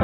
[0.00, 0.03] ส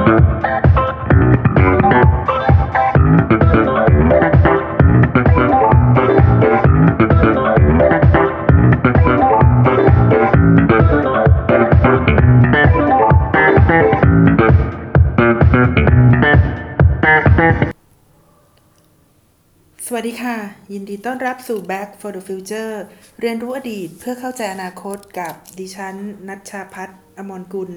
[20.73, 22.73] ยินดีต้อนรับสู่ Back for the Future
[23.21, 25.95] เรียนรู้อดีตเพื่อเข้าใจอนาคตกับดิฉัน
[26.27, 27.71] นัชชาพัฒน์อมรกุล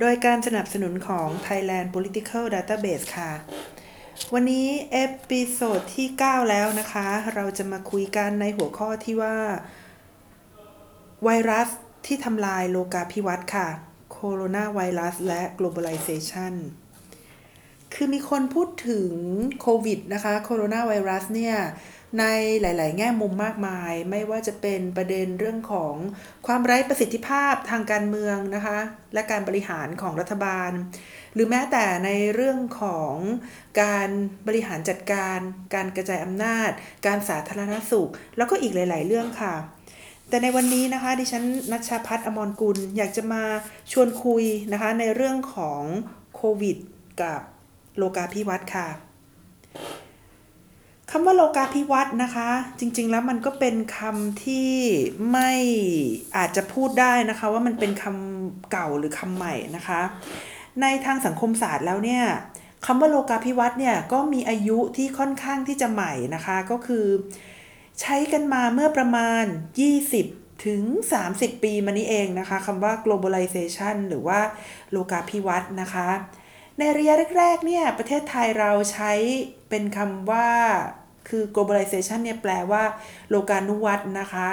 [0.00, 3.32] โดยการสนับสนุนของ Thailand Political Database ค่ะ
[4.32, 9.36] วันนี้ episode ที่ 9 แล้วนะคะ เราจะมาคุยกันในหัวข้อที่ว่า
[11.24, 11.68] ไวรัส
[12.06, 13.68] ที่ทำลายโลกาภิวัตน์ค่ะ
[14.12, 16.54] โคโรนาไวรัสและ globalization
[17.94, 19.10] คือมีคนพูดถึง
[19.60, 21.56] โควิดนะคะโคโรนาไวรัสเนี่ย
[22.18, 22.24] ใน
[22.60, 25.94] หลาย ๆ แง่มุมมากมาย ไม่ว่าจะเป็นประเด็นเรื่องของ
[26.46, 28.78] ความไร้ประสิทธิภาพทางการเมืองนะคะ
[29.14, 30.70] และการบริหารของรัฐบาล
[31.34, 33.14] หรือแม้แต่ในเรื่องของ
[33.82, 34.08] การ
[34.46, 35.38] บริหารจัดการ
[35.74, 36.70] การกระจายอำนาจ
[37.06, 39.54] การสาธารณสุข แล้วก็อีกหลาย ๆ เรื่องค่ะ
[40.28, 43.44] แต่ในวันนี้นะคะดิฉันนัชชาพัฒน์อมรกุลอยากจะมา
[43.92, 45.82] ชวนคุยนะคะในเรื่องของ
[46.36, 46.76] โควิด
[47.22, 47.40] กับ
[47.96, 48.88] โลกาภิวัตน์ค่ะ
[51.12, 52.48] คำว่าโลกาภิวัตน์นะคะ
[52.80, 54.72] จริงๆแล้วมันก็เป็นคำที่
[55.32, 55.52] ไม่
[56.36, 60.00] อาจจะพูดได้นะคะ ว่ามันเป็นคำเก่าหรือคำใหม่นะคะ
[60.82, 62.24] ในทางสังคมศาสตร์แล้วเนี่ย
[62.86, 67.06] คำว่าโลกาภิวัตน์เนี่ยก็มีอายุที่ค่อนข้างที่จะใหม่นะคะ ก็คือ
[68.00, 69.44] ใช้กันมาเมื่อประมาณ
[70.04, 70.82] 20 ถึง
[71.24, 74.40] 30 ปีมานี้เองนะคะคำว่า globalization หรือว่า
[74.90, 76.08] โลกาภิวัตน์นะคะ
[76.78, 79.12] ในระยะแรกๆเนี่ยประเทศไทยเราใช้
[79.68, 80.48] เป็นคำว่า
[81.30, 82.82] คือ globalization เนี่ยแปลว่า
[83.28, 84.48] โลกานุวัตนะคะ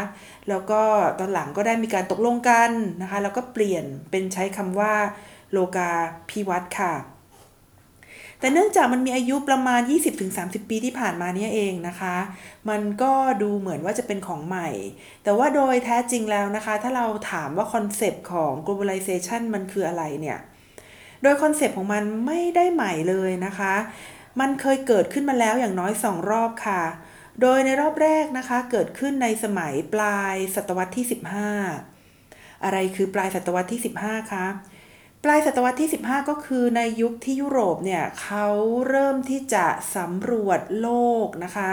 [0.50, 0.82] แล้วก็
[1.20, 4.94] ตอนหลังก็ได้มีการตกลงกันนะคะ แล้วก็เปลี่ยนเป็นใช้คำว่า
[5.52, 5.90] โลกา
[6.30, 6.94] ภิวัตค่ะ
[8.40, 9.82] แต่เนื่องจากมันมีอายุประมาณ
[10.26, 12.16] 20-30 ปีที่ผ่านมาเนี่ยเองนะคะ
[12.70, 14.70] มันก็ดูเหมือนว่าจะเป็นของใหม่
[15.24, 20.40] แต่ว่าโดยแท้จริงแล้วนะคะ ถ้าเราถามว่าคอนเซปต์ของ globalization มันคืออะไรเนี่ย
[21.24, 23.74] โดย concept ของมันไม่ได้ใหม่เลยนะคะ
[24.40, 26.84] มันเคยเกิดขึ้นมาแล้วอย่างน้อย2รอบค่ะ
[27.42, 31.06] โดยในรอบแรกนะคะเกิดขึ้นในสมัยปลายศตวรรษที่
[31.84, 34.46] 15 อะไรคือปลายศตวรรษที่ 15 คะ
[35.24, 38.48] ปลายศตวรรษที่ 15 ก็คือในยุคที่ยุโรปเนี่ยเขา
[38.90, 39.66] เริ่มที่จะ
[39.96, 40.90] สำรวจโล
[41.26, 41.72] กนะคะ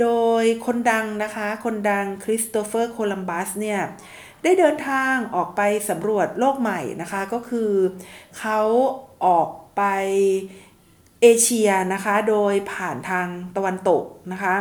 [0.00, 0.08] โด
[0.42, 3.80] ยคนดังนะคะ คนดังคริสโตเฟอร์โคลัมบัสเนี่ย
[4.42, 5.60] ได้เดินทางออกไป
[5.90, 7.72] สำรวจโลกใหม่นะคะ ก็คือ
[8.38, 8.60] เขา
[9.26, 9.82] ออกไป
[11.22, 14.54] เอเชียนะคะโดยผ่านทางตะวันตกนะคะ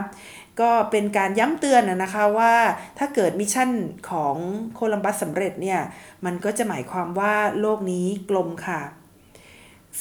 [0.61, 2.55] ก็เป็นการย้ำเตือนนะคะว่า
[2.97, 3.69] ถ้าเกิด mission
[4.09, 4.35] ของ
[4.75, 5.81] โคลัมบัสสำเร็จเนี่ย
[6.25, 8.81] มันก็จะหมายความว่าโลกนี้กลมค่ะ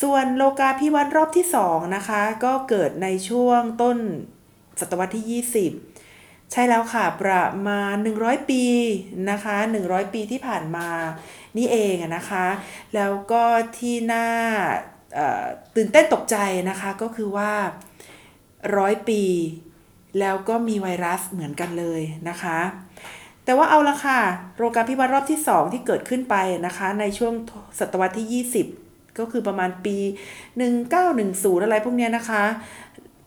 [0.02, 3.98] ส่วนโลกาภิวัตน์รอบที่2นะคะก็เกิดในช่วงต้น
[4.80, 5.42] ศตวรรษที่
[5.92, 8.64] 20 ใช่แล้วค่ะประมาณ 100 ปี
[9.30, 9.56] นะคะ
[9.86, 10.88] 100 ปีที่ผ่านมา
[11.56, 12.46] นี่เองนะคะ
[12.94, 13.42] แล้วก็
[13.78, 14.28] ที่น่า
[15.76, 16.36] ตื่นเต้นตกใจ
[16.70, 17.50] นะคะก็คือว่า
[18.76, 19.22] ร้อยปี
[20.20, 22.58] แล้วก็มีไวรัสเหมือนกันเลยนะคะ
[23.44, 24.20] แต่ว่าเอาละค่ะ
[24.56, 27.34] โรคการพิบัติรอบที่ 2 ที่เกิดขึ้นไปนะคะ ในช่วง
[27.78, 28.44] ศตวรรษที่
[28.76, 29.96] 20 ก็คือประมาณปี
[30.80, 32.44] 1910 อะไรพวกนี้นะคะ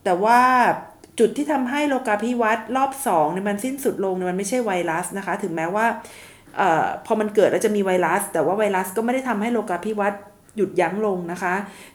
[0.04, 0.40] แต่ว่า
[1.18, 5.86] จุดที่ทำให้โลกาภิวัตน์รอบ2เนี่ยมันสิ้นสุดลงเนี่ยมันไม่ใช่ไวรัสนะคะ ถึงแม้ว่า
[6.60, 10.20] ออพอมันเกิดแล้วจะมีไวรัส แต่ว่าไวรัสก็ไม่ได้ทำให้โลกาภิวัตน์
[10.56, 11.54] หยุดยั้งลงนะคะ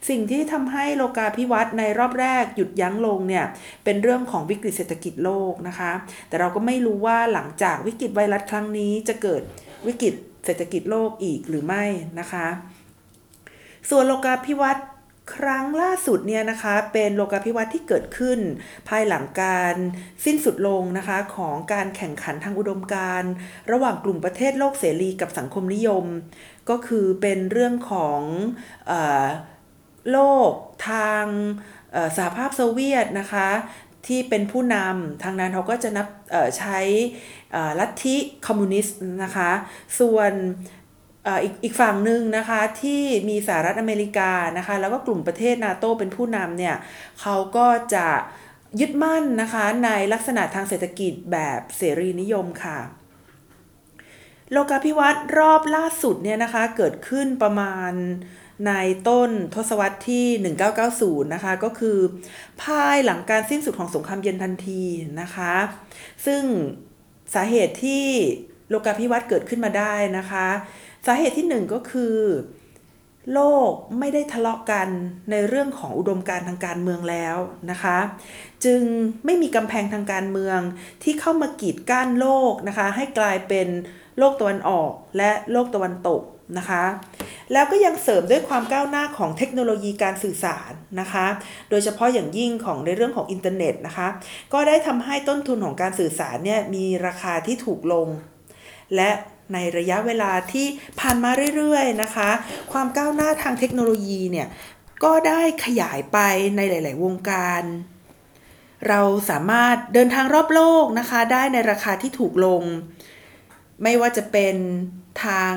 [0.09, 3.46] สิ่งที่ทำให้โลกาภิวัตน์ในรอบแรกหยุดยั้งลงเนี่ย
[3.84, 5.92] เป็นเรื่องของวิกฤตเศรษฐกิจโลกนะคะ
[6.28, 9.42] แต่เราก็ไม่รู้ว่าหลังจากวิกฤตไวรัสครั้งนี้จะเกิด
[9.88, 10.14] วิกฤต
[10.46, 11.84] เศรษฐกิจโลกอีกหรือไม่
[12.20, 12.47] นะคะ
[13.90, 14.86] ส่วนโลกาภิวัตน์
[15.35, 18.40] ครั้งล่าสุดเนี่ยนะคะเป็นโลกาภิวัตน์ที่เกิดขึ้น
[18.90, 19.75] ภายหลังการ
[20.25, 23.31] สิ้นสุดลงนะคะของการแข่งขันทางอุดมการณ์
[23.72, 26.06] ระหว่างกลุ่มประเทศโลกเสรีกับสังคมนิยม
[26.70, 28.22] ก็คือเป็นเรื่องของ
[28.91, 28.93] อ
[30.11, 30.52] โลก
[30.90, 31.26] ทาง
[32.17, 33.49] สหภาพโซเวียตนะคะ
[34.08, 36.08] ที่เป็นผู้นำทางนั้นเขาก็จะนับ
[36.58, 36.79] ใช้
[37.79, 38.16] ลัทธิ
[38.47, 39.52] คอมมิวนิสต์นะคะ
[39.99, 40.31] ส่วน
[41.43, 46.75] อีกอีกฝั่งหนึ่งนะคะที่มีสหรัฐอเมริกานะคะแล้วก็กลุ่มประเทศนาโตเป็นผู้นำเนี่ย
[47.21, 48.07] เขาก็จะ
[48.79, 52.79] ยึดมั่นนะคะในลักษณะทางเศรษฐกิจแบบเสรีนิยมค่ะ
[54.51, 57.93] โลกาภิวัตน์รอบล่าสุดเนี่ยนะคะเกิดขึ้นประมาณ
[58.67, 58.71] ใน
[59.07, 60.55] ต้นทศวรรษที่
[60.85, 61.97] 1990 นะคะ ก็คือ
[62.63, 64.83] ภายหลังการสิ้นสุดของสงครามเย็นทันที
[65.21, 65.53] นะคะ
[66.25, 66.43] ซึ่ง
[67.33, 68.05] สาเหตุที่
[68.69, 70.47] โลกาภิวัตน์เกิดขึ้นมาได้นะคะ
[71.05, 72.16] สาเหตุที่หนึ่งก็คือ
[73.34, 74.87] โลกไม่ได้ทะเลาะกัน
[75.31, 77.37] ในเรื่องของอุดมการทางการเมืองแล้ว
[77.72, 77.97] นะคะ
[78.66, 78.81] จึง
[79.25, 80.59] ไม่มีกำแพงทางการเมือง
[81.03, 83.67] ที่เข้ามากีดกั้นโลกนะคะ ให้กลายเป็น
[84.17, 86.22] โลกตะวันออกและโลกตะวันตก
[86.57, 86.84] นะคะ
[87.53, 91.25] แล้วก็ยังเสริมด้วยความก้าวหน้าของเทคโนโลยีการสื่อสารนะคะ
[91.69, 94.07] โดยเฉพาะอย่างยิ่งของในเรื่องของอินเทอร์เน็ตนะคะ
[94.53, 98.07] ก็ได้ทำให้ต้นทุนของการสื่อสารเนี่ยมีราคาที่ถูกลง
[98.95, 99.09] และ
[99.53, 100.67] ในระยะเวลาที่
[100.99, 102.29] ผ่านมาเรื่อยๆนะคะ
[102.72, 104.47] ความก้าวหน้าทางเทคโนโลยีเนี่ย
[105.03, 106.17] ก็ได้ขยายไป
[106.55, 107.63] ในหลาย ๆ วงการ
[108.87, 112.63] เราสามารถเดินทางรอบโลกนะคะ ได้ในราคาที่ถูกลง
[113.84, 114.55] ไม่ว่าจะเป็น
[115.25, 115.53] ทาง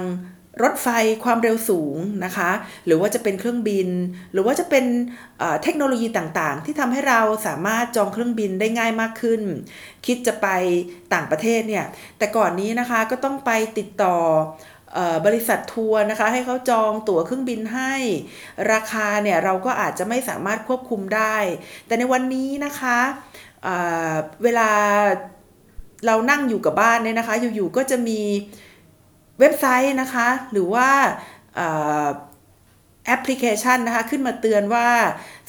[0.63, 0.89] รถไฟ
[1.25, 2.51] ความเร็วสูงนะคะ
[2.87, 3.89] หรือว่าจะเป็นเครื่องบิน
[4.33, 4.85] หรือว่าจะเป็น
[5.63, 9.43] เทคโนโลยีต่างๆ ที่ทำให้เราสามารถจองเครื่องบินได้ง่ายมากขึ้น
[10.07, 10.49] คิดจะไป
[11.15, 11.85] ต่างประเทศเนี่ย
[12.19, 14.17] แต่ก่อนนี้นะคะก็ต้องไปติดต่อ
[15.27, 17.95] บริษัททัวร์นะคะ ให้เขาจองตั๋วเครื่องบินให้
[18.73, 21.37] ราคาเนี่ยเราก็อาจจะไม่สามารถควบคุมได้
[21.87, 22.99] แต่ในวันนี้นะคะ
[23.65, 24.71] เเวลา
[26.07, 28.21] เรานั่งอยู่กับบ้านเนี่ยนะคะ อยู่ๆก็จะมี
[29.43, 30.89] เว็บไซต์นะคะ หรือว่า
[33.07, 34.89] แอปพลิเคชันนะคะ ขึ้นมาเตือนว่า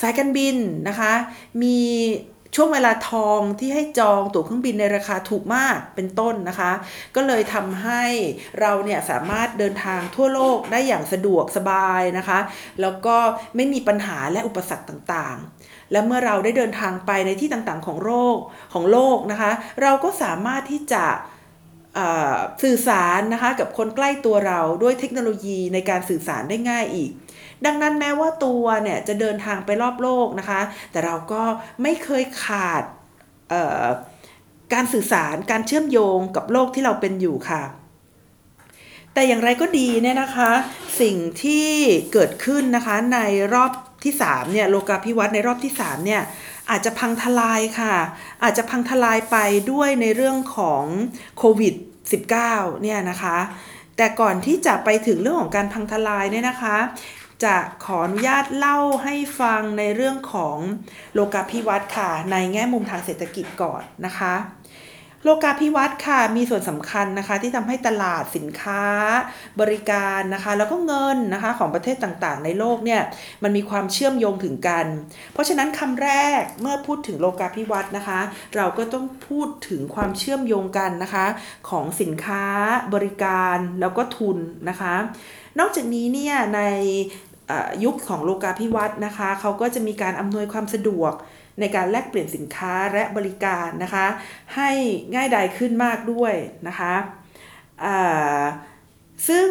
[0.02, 0.56] สายการบิน
[0.88, 1.14] นะคะ
[1.62, 1.80] มี
[2.56, 6.72] ช่วงเวลาทองที่ให้จองตั๋วเครื่องบินในราคาถูกมากเป็นต้นนะคะ
[7.16, 8.04] ก็เลยทำให้
[8.60, 12.40] เราเนี่ยสามารถเดินทางทั่วโลกได้อย่างสะดวกสบายนะคะ
[12.82, 13.18] แล้วก็
[13.56, 18.38] ไม่มีปัญหาและอุปสรรคต่างๆ และเมื่อเราได้เดินทางไปในที่ต่างๆของโลก
[18.74, 19.52] ของโลกนะคะ
[19.82, 21.06] เราก็สามารถที่จะ
[22.64, 27.12] สื่อสารนะคะกับคนใกล้ตัวเราด้วยเทคโนโลยีในการสื่อสารได้ง่ายอีก
[27.66, 30.62] ดังนั้นแม้ว่าตัวเนี่ยจะเดินทางไปรอบโลกนะคะ
[30.92, 31.44] แต่เราก็
[31.84, 32.84] ไม่เคยขาด
[34.74, 37.64] การสื่อสารการเชื่อมโยงกับโลกที่เราเป็นอยู่ค่ะ
[39.14, 40.52] แต่อย่างไรก็ดีเนี่ยนะคะ
[41.02, 41.70] สิ่งที่
[42.14, 43.20] เกิดขึ้นนะคะใน
[43.54, 43.72] รอบ
[44.04, 46.22] ที่3เนี่ยโลกาภิวัตน์ในรอบที่3เนี่ย
[46.70, 47.96] อาจจะพังทลายค่ะ
[48.44, 49.38] อาจจะพังทลายไป
[49.72, 50.84] ด้วยในเรื่องของ
[51.38, 51.74] โควิด
[52.28, 53.38] -19 เนี่ยนะคะ
[53.98, 56.78] แต่ก่อนที่จะไปถึงเรื่องของการพังทลายเนี่ยนะคะ
[57.46, 60.58] จะขออนุญาตเล่าให้ฟังในเรื่องของ
[61.14, 64.34] โลกาภิวัตน์ค่ะ ในแง่มุมทางเศรษฐกิจก่อนนะคะ
[65.26, 68.84] โลกาภิวัตน์ค่ะมีส่วนสำคัญนะคะที่ทำให้ตลาดสินค้า
[69.62, 73.02] บริการนะคะ แล้วก็เงินนะคะของประเทศต่างๆ ในโลกเนี่ย
[73.44, 74.86] มันมีความเชื่อมโยงถึงกัน
[75.34, 78.20] เพราะฉะนั้นคำแรกเมื่อพูดถึงโลกาภิวัตน์นะคะ
[78.56, 81.26] เราก็ต้องพูดถึงความเชื่อมโยงกันนะคะ
[81.70, 82.46] ของสินค้า
[82.94, 84.38] บริการแล้วก็ทุน
[84.70, 84.96] นะคะ
[85.60, 86.62] นอกจากนี้เนี่ยใน
[87.84, 91.14] ยุคของโลกาภิวัตน์นะคะ เขาก็จะมีการอำนวยความสะดวก
[91.60, 94.08] ในการแลกเปลี่ยนสินค้าและบริการนะคะ
[94.56, 94.72] ให้
[95.14, 96.34] ง่ายดายขึ้นมากด้วย
[96.68, 96.94] นะคะ
[99.28, 99.50] ซึ่ง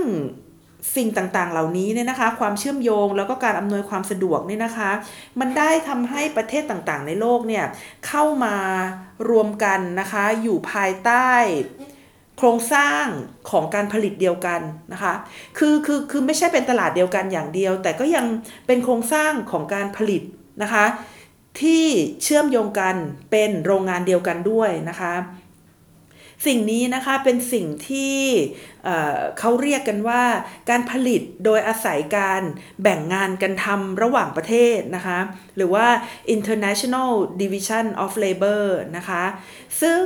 [0.96, 4.90] สิ่งต่างๆ เหล่านี้เนี่ยนะคะ ความเชื่อมโยงแล้วก็การอำนวยความสะดวกเนี่ยนะคะ
[5.40, 7.64] มันได้ทำให้ประเทศต่างๆ ในโลกเนี่ย
[8.06, 8.56] เข้ามา
[9.30, 11.30] รวมกันนะคะ อยู่ภายใต้
[12.38, 13.04] โครงสร้าง
[13.50, 14.60] ของการผลิตเดียวกัน
[14.92, 15.14] นะคะ
[15.58, 18.26] คือคือคือไม่ใช่เป็นตลาดเดียวกันอย่างเดียว แต่ก็ยัง
[18.66, 20.22] เป็นโครงสร้างของการผลิต
[20.62, 20.84] นะคะ
[21.60, 21.84] ที่
[22.22, 22.96] เชื่อมโยงกัน
[23.30, 25.14] เป็นโรงงานเดียวกันด้วยนะคะ
[26.46, 28.18] สิ่งนี้นะคะเป็นสิ่งที่
[29.38, 30.22] เขาเรียกกันว่า
[30.70, 32.42] การผลิตโดยอาศัยการ
[32.82, 35.18] แบ่งงานกันทำระหว่างประเทศนะคะ
[35.56, 35.86] หรือว่า
[36.36, 37.10] international
[37.42, 38.64] division of labor
[38.96, 39.24] นะคะ
[39.82, 40.04] ซึ่ง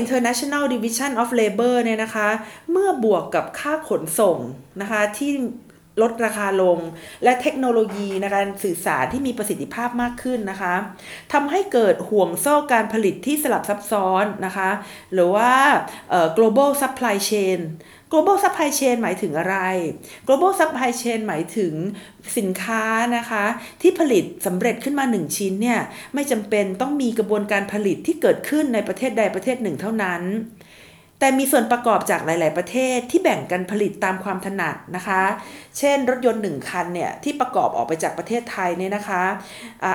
[0.00, 2.28] international division of labor เนี่ยนะคะ
[2.70, 4.38] เมื่อบวกกับค่าขนส่ง
[4.80, 5.32] นะคะที่
[6.02, 6.78] ลดราคาลง
[7.24, 10.74] และเทคโนโลยีในการสื่อสารที่มีประสิทธิภาพมากขึ้นนะคะ
[11.32, 14.70] ทำให้เกิดห่วงโซ่การผลิตที่สลับซับซ้อนนะคะ
[15.12, 15.52] หรือว่า
[16.36, 17.60] global supply chain
[18.12, 19.56] global supply chain หมายถึงอะไร
[20.26, 21.72] global supply chain หมายถึง
[22.38, 22.84] สินค้า
[23.16, 23.44] นะคะ
[23.82, 25.80] ที่ผลิตสำเร็จขึ้นมา 1 ชิ้นเนี่ย
[26.14, 30.22] ไม่จำเป็นต้องมีกระบวนการผลิตที่เกิดขึ้นในประเทศใดประเทศหนึ่งเท่านั้น
[31.20, 35.22] แต่มีส่วนประกอบจากหลาย ๆ ประเทศที่แบ่งกันผลิตตามความถนัดนะคะ
[35.78, 39.22] เช่น รถยนต์หนึ่งคันเนี่ยที่ประกอบออกไปจากประเทศไทยเนี่ยนะคะ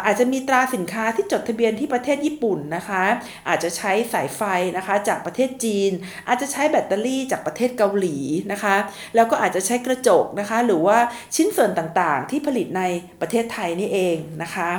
[0.06, 3.04] อาจจะมีตราสินค้าที่จดทะเบียนที่ประเทศญี่ปุ่นนะคะ
[3.50, 4.42] อาจจะใช้สายไฟ
[4.78, 5.92] นะคะจากประเทศจีน
[6.28, 8.18] อาจจะใช้แบตเตอรี่จากประเทศเกาหลี
[8.52, 8.76] นะคะ
[9.16, 10.98] แล้วก็อาจจะใช้กระจกนะคะ หรือว่า
[11.36, 12.84] ชิ้นส่วนต่าง ๆ ที่ผลิตใน
[13.22, 14.72] ประเทศไทยนี่เองนะคะ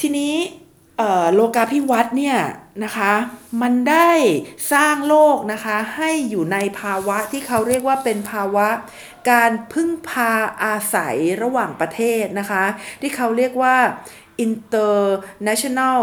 [0.00, 0.34] ทีนี้
[1.34, 2.38] โลกาภิวัตน์เนี่ย
[2.84, 3.12] นะคะ
[3.62, 4.10] มันได้
[4.72, 8.68] สร้างโลกนะคะให้อยู่ในภาวะที่เขาเรียกว่าเป็นภาวะ
[9.30, 10.32] การพึ่งพา
[10.64, 12.64] อาศัยระหว่างประเทศนะคะ
[13.00, 13.76] ที่เขาเรียกว่า
[14.46, 16.00] international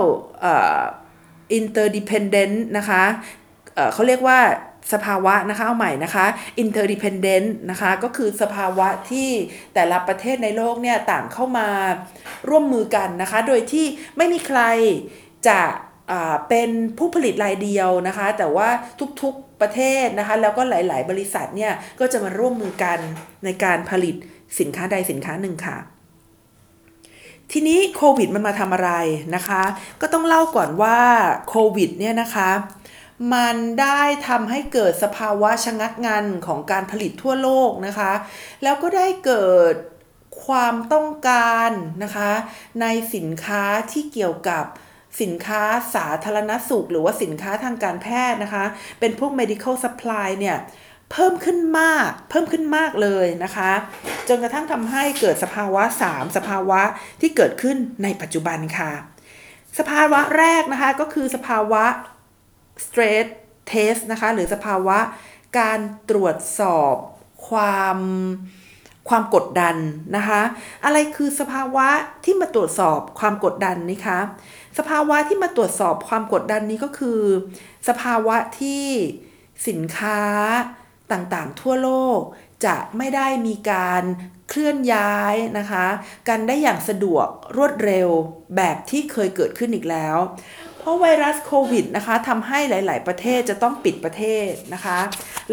[1.58, 3.04] interdependent นะคะ
[3.76, 4.40] เอ่อเขาเรียกว่า
[4.94, 6.26] สภาวะนะคะเอาใหม่นะคะ
[6.64, 9.30] interdependent นะคะก็คือสภาวะที่
[9.74, 11.70] แต่ละประเทศในโลกเนี่ยต่างเข้ามา
[12.50, 13.86] ร่วมมือกันนะคะ โดยที่
[14.18, 14.62] ไม่มีใคร
[15.48, 15.62] จะ
[16.50, 18.70] เป็นผู้ผลิตรายเดียวนะคะ แต่ว่า
[19.22, 23.00] ทุกๆประเทศนะคะ แล้วก็หลาย ๆ บริษัทเนี่ยก็จะมาร่วมมือกัน
[23.46, 24.16] ในการผลิต
[24.60, 25.78] สินค้าใดสินค้าหนึ่งค่ะ
[27.52, 28.92] ทีนี้โควิดมันมาทำอะไร
[29.36, 29.64] นะคะ
[30.02, 31.00] ก็ต้องเล่าก่อนว่า
[31.50, 32.50] โควิดเนี่ยนะคะ
[33.34, 38.12] มันได้ทำให้เกิดสภาวะชะงักงันของการผลิตทั่วโลกนะคะ
[38.64, 39.76] แล้วก็ได้เกิด
[40.46, 41.72] ความต้องการ
[42.04, 42.32] นะคะ
[42.82, 42.86] ใน
[43.16, 44.66] สินค้าที่เกี่ยวกับ
[45.22, 45.64] สินค้า
[45.96, 48.66] สาธารณสุข หรือว่าสินค้าทางการแพทย์นะคะ
[49.00, 50.58] เป็นพวก medical supply เนี่ย
[51.12, 53.72] เพิ่มขึ้นมาก เพิ่มขึ้นมากเลยนะคะ
[54.30, 56.82] จนกระทั่งทำให้เกิดสภาวะ 3 สภาวะ
[57.22, 58.92] ที่เกิดขึ้นในปัจจุบันค่ะ
[59.80, 61.84] สภาวะแรกนะคะก็คือสภาวะ
[62.86, 63.26] stress
[63.72, 64.98] test นะคะ หรือสภาวะ
[65.60, 66.96] การตรวจสอบ
[67.50, 67.98] ความ
[69.10, 69.76] ความกดดัน
[70.16, 70.42] นะคะ
[70.86, 71.88] อะไรคือสภาวะ
[72.26, 74.20] ที่มาตรวจสอบความกดดันนี่คะ
[74.78, 77.22] สภาวะที่มาตรวจสอบความกดดันนี้ก็คือ
[77.88, 78.86] สภาวะที่
[79.68, 80.22] สินค้า
[81.12, 82.20] ต่างๆ ทั่วโลก
[82.66, 84.04] จะไม่ได้มีการ
[84.50, 85.86] เคลื่อนย้ายนะคะ
[86.28, 88.10] กันได้อย่างสะดวกรวดเร็ว
[88.56, 90.18] แบบที่เคยเกิดขึ้นอีกแล้ว
[90.78, 95.00] เพราะไวรัสโควิดนะคะทำให้หลาย ๆ ประเทศจะต้องปิดประเทศนะคะ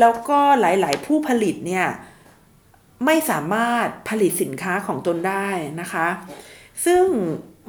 [0.00, 1.86] แล้วก็หลาย ๆ ผู้ผลิตเนี่ย
[3.04, 5.48] ไม่สามารถผลิตสินค้าของตนได้
[5.80, 6.06] นะคะ
[6.84, 7.04] ซึ่ง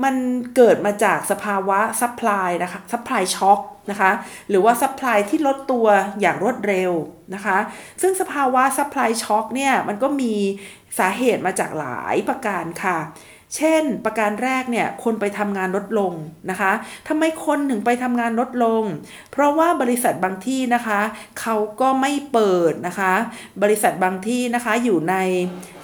[0.03, 0.15] มัน
[0.55, 3.59] เกิดมาจากสภาวะ supply นะคะ supply shock
[3.91, 4.12] นะคะ
[4.50, 5.88] หรือว่า supply ที่ลดตัว
[6.19, 6.91] อย่างรวดเร็ว
[7.36, 7.57] นะคะ
[8.01, 10.34] ซึ่งสภาวะ supply shock เนี่ยมันก็มี
[11.00, 12.98] สาเหตุมาจากหลายประการค่ะ
[13.55, 16.13] เช่น ประการแรกเนี่ยคนไปทำงานลดลง
[16.49, 16.71] นะคะ
[17.07, 18.83] ทำไมคนถึงไปทำงานลดลง
[19.31, 21.01] เพราะว่าบริษัทบางที่นะคะ
[21.39, 23.13] เขาก็ไม่เปิดนะคะ
[23.63, 25.15] บริษัทบางที่นะคะอยู่ใน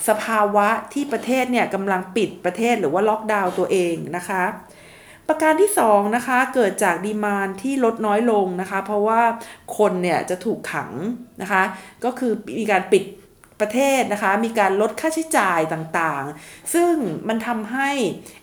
[0.08, 4.43] สภาวะที่ประเทศเนี่ยกำลังปิดประเทศหรือว่าล็อกดาวน์ตัวเองนะคะ
[5.29, 9.22] ประการที่2นะคะเกิดจากดีมานที่ลดน้อยลงนะคะ เพราะว่า
[9.77, 10.91] คนเนี่ยจะถูกขัง
[11.41, 11.63] นะคะ
[12.03, 13.03] ก็คือมีการปิด
[13.62, 16.94] ประเทศนะคะ มีการลดค่าใช้จ่ายต่างๆ ซึ่ง
[17.28, 17.90] มันทำให้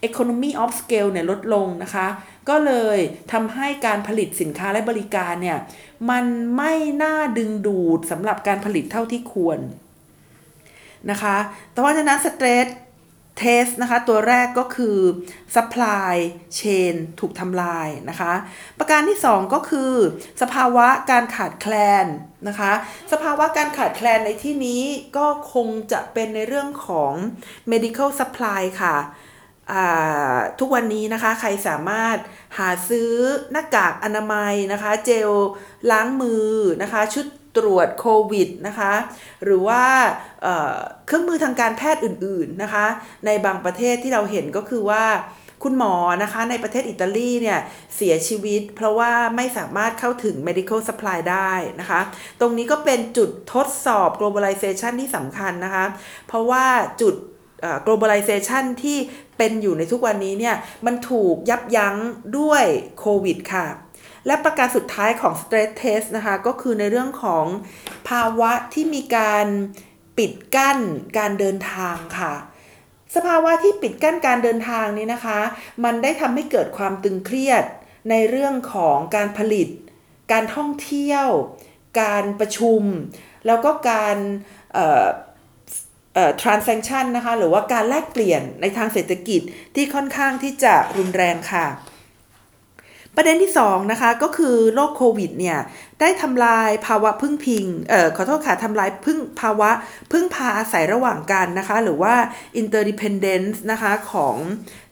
[0.09, 2.07] economy of scale เนี่ยลดลงนะคะ
[2.49, 2.99] ก็เลย
[3.33, 5.59] ทำให้การผลิตสินค้าและบริการเนี่ย
[6.11, 6.25] มัน
[6.57, 9.59] ไม่น่าดึงดูดสำหรับการผลิตเท่าที่ควร
[11.11, 11.37] นะคะ
[11.71, 12.67] แต่เพราะฉะนั้นสเตรท
[13.39, 14.99] เทสนะคะ ตัวแรกก็คือ
[15.55, 16.15] supply
[16.59, 18.33] chain ถูกทำลายนะคะ
[18.79, 19.93] ประการที่ 2 ก็คือ
[20.43, 22.07] สภาวะการขาดแคลน
[22.49, 22.73] นะคะ
[23.13, 24.83] สภาวะการขาดแคลนในที่นี้
[25.17, 27.13] ก็คงจะเป็นในเรื่องของ
[27.73, 28.97] medical supply ค่ะ
[30.59, 32.17] ทุกวันนี้นะคะใครสามารถ
[32.59, 33.13] หาซื้อ
[33.51, 35.31] หน้ากากอนามัยนะคะ เจล
[35.91, 36.49] ล้างมือ
[36.83, 37.27] นะคะ ชุด
[37.57, 38.93] ตรวจโควิดนะคะ
[39.45, 39.83] หรือว่า
[40.43, 42.87] เเครื่องมือทางการแพทย์อื่นๆนะคะ
[43.27, 45.05] ในบางประเทศที่เราเห็นก็คือว่า
[45.65, 47.61] คุณหมอนะคะในประเทศอิตาลีเนี่ย
[47.97, 52.01] เสียชีวิต เพราะว่าไม่สามารถเข้าถึง medical supply ได้นะคะ
[52.41, 55.85] ตรงนี้ก็เป็นจุดทดสอบ globalization ที่สำคัญนะคะ
[56.29, 56.65] เพราะว่า
[57.01, 57.15] จุด
[57.87, 58.99] globalization ที่
[59.39, 61.97] เป็นอยู่ในทุกวันนี้เนี่ยมันถูกยับยั้ง
[62.39, 62.65] ด้วย
[62.99, 63.67] โควิดค่ะ
[64.27, 67.47] และประการสุดท้ายของ stress test นะคะ ก็คือในเรื่องของ
[68.09, 69.47] ภาวะที่มีการ
[70.19, 70.79] ปิดกั้น
[71.19, 72.35] การเดินทางค่ะ
[73.15, 75.39] สภาวะที่ปิดกั้นการเดินทางนี้นะคะ
[75.85, 77.65] มันได้ทำให้เกิดความตึงเครียด
[78.11, 79.69] ในเรื่องของการผลิต
[80.33, 81.27] การท่องเที่ยว
[82.01, 82.83] การประชุม
[83.47, 84.17] แล้วก็การ
[84.73, 85.07] เอ่อ
[86.43, 89.41] transaction นะคะ หรือว่าการแลกเปลี่ยนในทางเศรษฐกิจ
[89.75, 91.67] ที่ค่อนข้างที่จะรุนแรงค่ะ
[93.23, 95.59] ประเด็นที่ 2 นะคะ ก็คือโรคโควิดเนี่ย
[96.01, 99.71] ได้ทำลายภาวะพึ่งพิง เอ่อ ขอโทษค่ะทำลายพึ่งภาวะ
[100.13, 102.15] พึ่งพาอาศัยระหว่างกันนะคะ หรือว่า
[102.61, 104.37] interdependence นะคะของ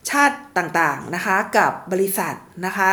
[0.09, 2.91] ชาติต่างๆนะคะ กับบริษัทนะคะ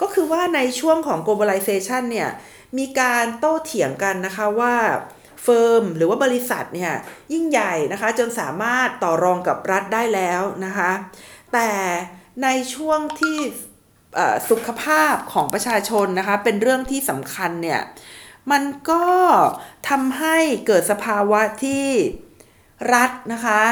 [0.00, 2.30] ก็คือว่าในช่วงของ globalization เนี่ย
[2.78, 4.74] มีการโต้เถียงกันนะคะว่า
[5.42, 6.92] เฟิร์มหรือว่าบริษัทเนี่ย
[7.32, 10.90] ยิ่งใหญ่นะคะ จนสามารถต่อรองกับรัฐได้แล้วนะคะ
[11.52, 11.70] แต่
[12.42, 13.38] ในช่วงที่
[14.50, 17.80] สุขภาพของประชาชนนะคะ เป็นเรื่องที่สำคัญเนี่ย
[18.50, 19.04] มันก็
[19.88, 21.86] ทำให้เกิดสภาวะที่
[22.94, 23.62] รัฐนะคะ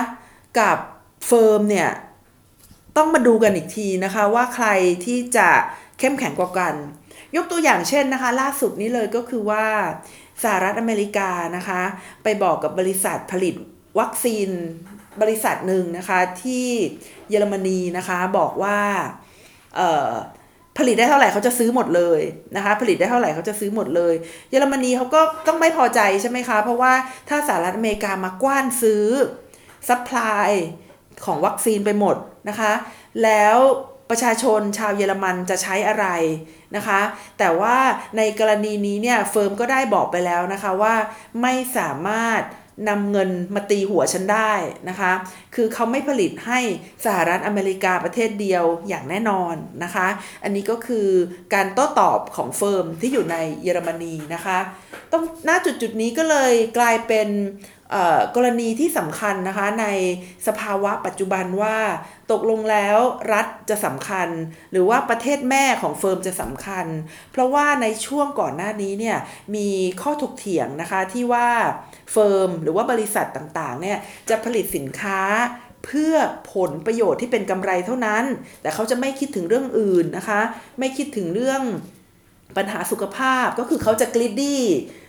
[0.61, 0.77] กับ
[1.27, 1.91] เฟิร์มเนี่ย
[2.97, 4.69] ต้องมาดูกันอีกทีนะคะว่าใคร
[5.05, 5.51] ที่จะ
[5.99, 6.75] เข้มแข็งกว่ากัน
[7.37, 9.67] ยกตัวอย่างเช่นนะคะ ล่าสุดนี้เลยก็คือว่า
[10.43, 11.83] สหรัฐอเมริกานะคะ
[12.23, 13.55] ไปบอกกับบริษัทผลิต
[13.99, 14.49] วัคซีน
[15.23, 16.69] บริษัทหนึ่งนะคะที่
[17.29, 18.79] เยอรมนีนะคะบอกว่า
[20.79, 22.21] ผลิตได้เท่าไหร่เขาจะซื้อหมดเลย
[22.57, 24.15] นะคะ ผลิตได้เท่าไหร่เขาจะซื้อหมดเลย
[24.51, 26.93] เยอรมนีเขาก็ต้องไม่พอใจใช่ไหมคะ เพราะว่า
[27.29, 29.07] ถ้าสหรัฐอเมริกามากว้านซื้อ
[29.89, 30.51] supply
[31.25, 32.17] ของวัคซีนไปหมด
[32.49, 32.73] นะคะ
[33.23, 33.57] แล้ว
[34.11, 36.07] ประชาชนชาวเยอรมันจะใช้อะไร
[36.77, 37.01] นะคะ
[37.39, 37.77] แต่ว่า
[38.17, 40.95] ในกรณีนี้เนี่ย firm ก็ได้บอกไปแล้วนะคะว่า
[41.43, 42.41] ไม่สามารถ
[42.89, 44.53] นำเงินมาตีหัวฉันได้
[44.89, 45.13] นะคะ
[45.55, 46.61] คือเขาไม่ผลิตให้
[47.05, 50.09] สหรัฐอเมริกาประเทศเดียวอย่างแน่นอนนะคะ
[50.43, 51.09] อันนี้ก็คือ
[51.55, 54.59] การโต้ตอบของ firm ที่อยู่ในเยอรมนีนะคะ
[55.13, 57.29] ต้องหน้าจุดจุดนี้ก็เลยกลายเป็น
[58.37, 59.87] กรณีที่สำคัญนะคะใน
[60.47, 61.79] สภาวะปัจจุบันว่า
[62.33, 62.99] ตกลงแล้ว
[63.33, 64.29] รัฐจะสำคัญ
[64.73, 66.87] หรือว่าประเทศแม่ของ firm จะสำคัญ
[67.33, 69.19] เพราะว่าในช่วงก่อนหน้านี้เนี่ย
[69.55, 69.69] มี
[70.03, 71.49] ข้อถกเถียงนะคะที่ว่า
[72.13, 73.99] เฟิร์มหรือว่าบริษัทต่างๆเนี่ย
[74.31, 75.21] จะผลิตสินค้า
[75.87, 76.15] เพื่อ
[76.55, 78.25] ผลประโยชน์ที่เป็นกำไรเท่านั้น
[78.63, 80.41] แต่เขาจะไม่คิดถึงเรื่องอื่นนะคะ
[80.79, 81.63] ไม่คิดถึงเรื่อง
[82.57, 84.63] ปัญหาสุขภาพก็คือเขาจะกริดดี้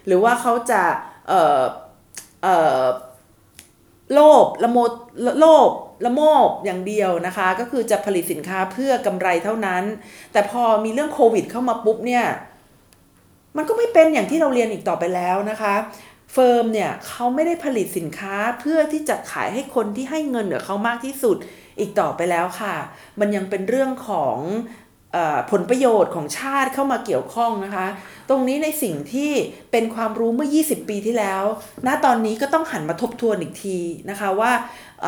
[0.07, 0.83] หรือว่าเขาจะ
[1.27, 1.61] เอ่อ
[2.43, 2.85] เอ่อ
[4.13, 4.77] โลภละโม
[5.39, 5.69] โลภ
[6.05, 9.83] ละโมบอย่างเดียวนะคะ ก็คือจะผลิตสินค้าเพื่อกำไรเท่านั้น
[10.31, 12.25] แต่พอมีเรื่องโควิดเข้ามาปุ๊บเนี่ย
[13.57, 15.75] มันก็ไม่เป็นอย่างที่เราเรียนอีกต่อไปแล้วนะคะ
[16.31, 21.37] เฟิร์มเนี่ยเขาไม่ได้ผลิตสินค้าเพื่อที่จะขายให้คนที่ให้เงินกับเขามากที่สุด
[21.79, 22.75] อีกต่อไปแล้วค่ะ
[23.19, 24.37] มันยังเป็นเรื่องของ
[25.51, 27.87] ผลประโยชน์ของชาติเข้ามาเกี่ยวข้องนะคะ
[28.29, 29.31] ตรงนี้ในสิ่งที่
[29.71, 31.43] เป็นความรู้เมื่อ 20 ปีที่แล้ว
[31.87, 33.77] ณ ตอนนี้ก็ต้องหันมาทบทวนอีกที
[34.09, 34.51] นะคะว่า
[35.01, 35.05] เ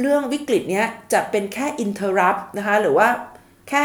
[0.00, 3.08] เรื่องวิกฤตเนี้ยจะเป็นแค่ interrupt นะคะหรือว่า
[3.68, 3.82] แค่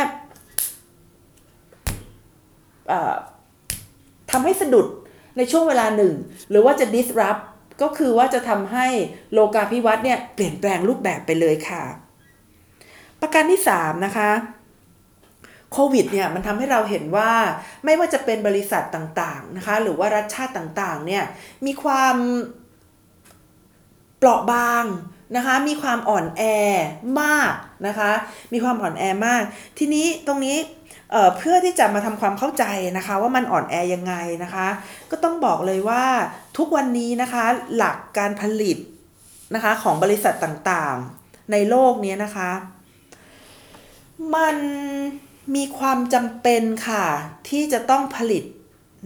[4.31, 4.87] ทำให้สะดุด
[5.37, 6.15] ในช่วงเวลาหนึ่ง
[6.49, 7.41] หรือว่าจะ disrupt
[7.81, 8.87] ก็คือว่าจะทำให้
[9.33, 11.83] โลกาภิวัตน์เนี่ยเปลี่ยนแปลงรูปแบบไปเลยค่ะ
[13.21, 14.31] ประการที่ 3 นะคะ
[15.73, 17.31] โควิดเนี่ยมันทำให้เราเห็นว่า
[17.85, 21.23] ไม่ว่าจะเป็นบริษัทต่างๆนะคะ หรือว่ารัฐชาติต่างๆเนี่ย
[21.65, 22.15] มีความ
[24.17, 24.85] เปราะบาง
[25.35, 26.43] นะคะ มีความอ่อนแอ
[27.21, 27.53] มาก
[27.87, 28.11] นะคะ
[28.53, 29.43] มีความอ่อนแอมาก
[29.77, 30.57] ทีนี้ตรงนี้
[31.11, 32.63] เเพื่อที่จะมาทำความเข้าใจ
[32.97, 34.67] นะคะ ว่ามันอ่อนแอยังไงนะคะ
[35.11, 36.03] ก็ต้องบอกเลยว่า
[36.57, 38.77] ทุกวันนี้นะคะหลักการผลิต
[39.55, 42.51] นะคะของบริษัทต่างๆ ในโลกนี้นะคะ
[44.35, 44.57] มัน
[45.55, 47.05] มีความจำเป็นค่ะ
[47.49, 48.43] ที่จะต้องผลิต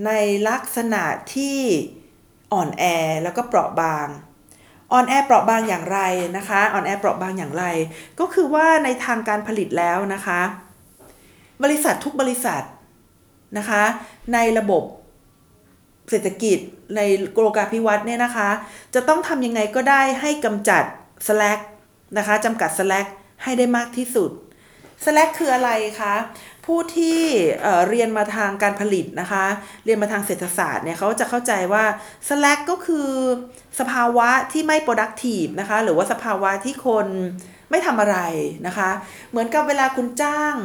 [0.05, 0.11] ใน
[0.49, 1.03] ลักษณะ
[1.35, 1.57] ที่
[2.53, 2.83] อ่อนแอ
[3.23, 4.07] แล้วก็เปราะบาง
[4.91, 5.99] อ่อนแอเปราะบางอย่างไร
[6.37, 7.65] นะคะอ่อนแอเปราะบางอย่างไร
[8.19, 10.41] ก็คือว่าในทางการผลิตแล้วนะคะ
[11.63, 12.63] บริษัททุกบริษัท
[13.57, 13.83] นะคะ
[14.33, 14.83] ในระบบ
[16.09, 16.57] เศรษฐกิจ
[16.95, 17.01] ใน
[17.41, 18.49] โลกาภิวัตน์เนี่ยนะคะ
[18.95, 20.83] จะต้องทำยังไงก็ได้ให้กำจัด
[21.27, 21.59] slack
[22.17, 23.07] นะคะจำกัด slack
[23.43, 24.31] ให้ได้มากที่สุด
[25.03, 25.71] slack คืออะไร
[26.01, 26.15] คะ
[26.65, 27.19] ผู้ที่
[27.61, 29.45] เเรียนมาทางการผลิตนะคะ
[29.85, 31.85] เรียนมาทางเศรษฐศาสตร์เนี่ยเขาจะเข้าใจว่า
[32.27, 33.09] slack ก็คือ
[33.79, 37.07] สภาวะที่ไม่ productive นะคะ หรือว่าสภาวะที่คน
[37.69, 38.17] ไม่ทำอะไร
[38.67, 38.89] นะคะ
[39.29, 40.55] เหมือนกับเวลาคุณจ้าง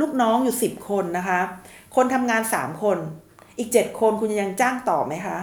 [0.00, 1.40] ลูกน้องอยู่ 10 คนนะคะ
[1.96, 2.98] คนทำงาน 3 คน
[3.58, 5.38] อีก 7 คนคุณยังจ้างต่อไหมคะ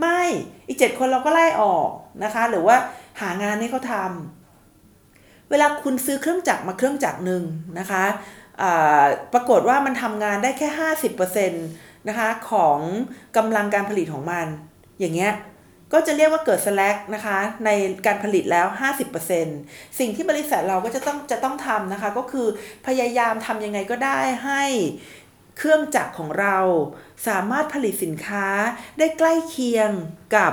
[0.00, 0.20] ไม่
[0.68, 1.88] อีก 7 คนเราก็ไล่ออก
[2.24, 2.76] นะคะ หรือว่า
[3.20, 7.42] หางานให้เขาทำเวลาคุณซื้อเครื่องจักรมาเครื่องจักรหนึ่ง
[7.78, 8.04] นะคะ
[9.32, 10.68] ปรากฏว่ามันทำงานได้แค่
[11.18, 12.78] 50%นะคะของ
[13.36, 14.46] กำลังการผลิตของมัน
[15.00, 15.32] อย่างเงี้ย
[15.92, 17.70] ก็จะเรียกว่าเกิด slack นะคะใน
[18.06, 18.66] การผลิตแล้ว
[19.32, 22.46] 50%สิ่งที่บริษัทเราก็จะต้องจะต้องทำนะคะ ก็คือ
[22.86, 24.64] พยายามทำยังไงก็ได้ให้
[25.58, 26.58] เครื่องจักรของเรา
[27.28, 28.46] สามารถผลิตสินค้า
[28.98, 29.90] ได้ใกล้เคียง
[30.36, 30.52] กับ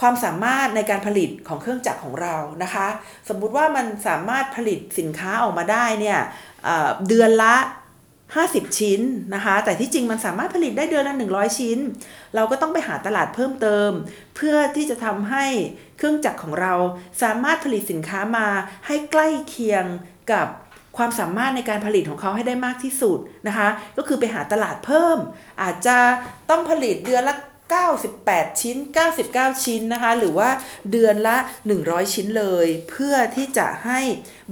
[0.00, 2.86] ความสามารถในการผลิตของเครื่องจักรของเรานะคะ
[3.28, 6.20] สมมุติว่ามันสามารถผลิตสินค้าออกมาได้เนี่ย
[7.08, 7.56] เดือนละ
[8.36, 9.00] 50 ชิ้น
[9.34, 11.78] นะคะ แต่ที่จริงมันสามารถผลิตได้เดือนละ 100 ชิ้น
[12.34, 13.90] เราก็ต้องไปหาตลาดเพิ่มเติม
[14.36, 15.46] เพื่อที่จะทำให้
[15.96, 16.74] เครื่องจักรของเรา
[17.22, 18.48] สามารถผลิตสินค้ามา
[18.86, 19.84] ให้ใกล้เคียง
[20.32, 20.46] กับ
[20.96, 25.18] ความสามารถในการผลิตของเขาให้ได้มากที่สุดนะคะ ก็คือไปหาตลาดเพิ่ม
[25.62, 25.98] อาจจะ
[26.50, 27.34] ต้องผลิตเดือนละ
[27.96, 28.76] 98 ชิ้น
[29.20, 30.48] 99 ชิ้นนะคะ หรือว่า
[30.92, 31.36] เดือนละ
[31.76, 34.00] 100 ชิ้นเลย เพื่อที่จะให้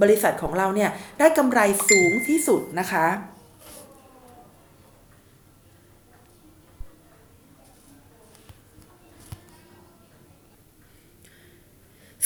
[0.01, 1.59] บริษัทของเราเนี่ยได้กำไร
[1.89, 3.07] สูงที่สุดนะคะ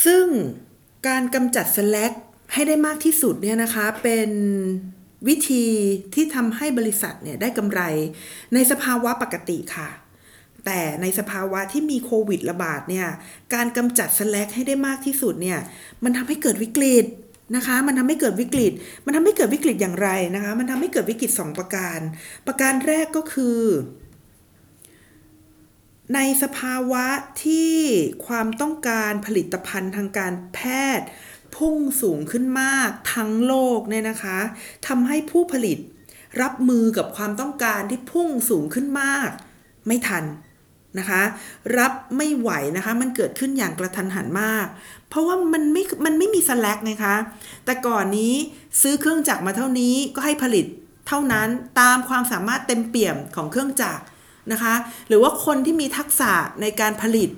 [0.05, 0.25] ซึ่ง
[1.07, 2.11] การกำจัดสแลก
[2.53, 4.29] ให้ได้มากที่สุดเนี่ยนะคะเป็น
[5.27, 5.65] วิธี
[6.13, 7.81] ที่ทำให้บริษัทเนี่ยได้กำไร
[8.53, 9.89] ในสภาวะปกติค่ะ
[10.65, 13.07] แต่ในสภาวะที่มีโควิดระบาดเนี่ย
[13.53, 15.59] การกำจัดสแลกให้ได้มากที่สุดเนี่ย
[16.03, 17.05] มันทำให้เกิดวิกฤต
[17.55, 18.71] นะคะ มันทำให้เกิดวิกฤต
[19.05, 21.99] มันทำให้เกิดวิกฤตอย่างไรนะคะ มันทำให้เกิดวิกฤต 2 ประการ
[22.47, 23.59] ประการแรกก็คือ
[26.13, 27.05] ในสภาวะ
[27.43, 27.75] ที่
[28.27, 30.59] ความต้องการผลิตภัณฑ์ทางการแพ
[30.97, 31.07] ทย์
[31.55, 34.39] พุ่งสูงขึ้นมากทั้งโลกเนี่ยนะคะ
[34.87, 35.77] ทำให้ผู้ผลิต
[36.41, 39.29] รับมือกับความต้องการที่พุ่งสูงขึ้นมาก
[39.87, 40.23] ไม่ทัน
[40.99, 41.21] นะคะ
[41.77, 44.65] รับไม่ไหวนะคะ มันเกิดขึ้นอย่างกระทันหันมาก
[45.09, 47.15] เพราะว่ามันไม่มันไม่มีสแลกไงคะ
[47.65, 48.33] แต่ก่อนนี้
[48.81, 50.65] ซื้อเครื่องจักรมาเท่านี้ก็ให้ผลิต
[51.07, 51.47] เท่านั้น
[51.79, 54.03] ตามความสามารถเต็มเปี่ยมของเครื่องจักร
[54.51, 54.73] นะคะ
[55.07, 57.29] หรือว่าคนที่มีทักษะในการผลิต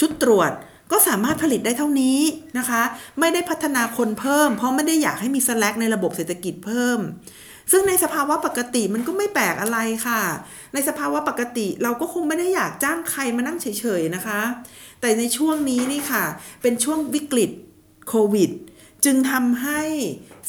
[0.00, 0.52] ชุดตรวจ
[0.92, 2.18] ก็สามารถผลิตได้เท่านี้
[2.58, 2.82] นะคะ
[3.20, 6.98] ไม่ได้พัฒนาคนเพิ่ม เพราะไม่ได้อยากให้มีสแลกในระบบเศรษฐกิจเพิ่ม
[7.72, 10.22] ซึ่งในสภาวะปกติมันก็ไม่แปลกอะไรค่ะ
[10.74, 13.66] ในสภาวะปกติเราก็คงไม่ได้อยากจ้างใครมานั่งเฉ
[14.00, 14.40] ยๆนะคะ
[15.00, 16.24] แต่ในช่วงนี้นี่ค่ะ
[16.62, 17.50] เป็นช่วงวิกฤต
[18.08, 18.50] โควิด
[19.04, 19.80] จึงทำให้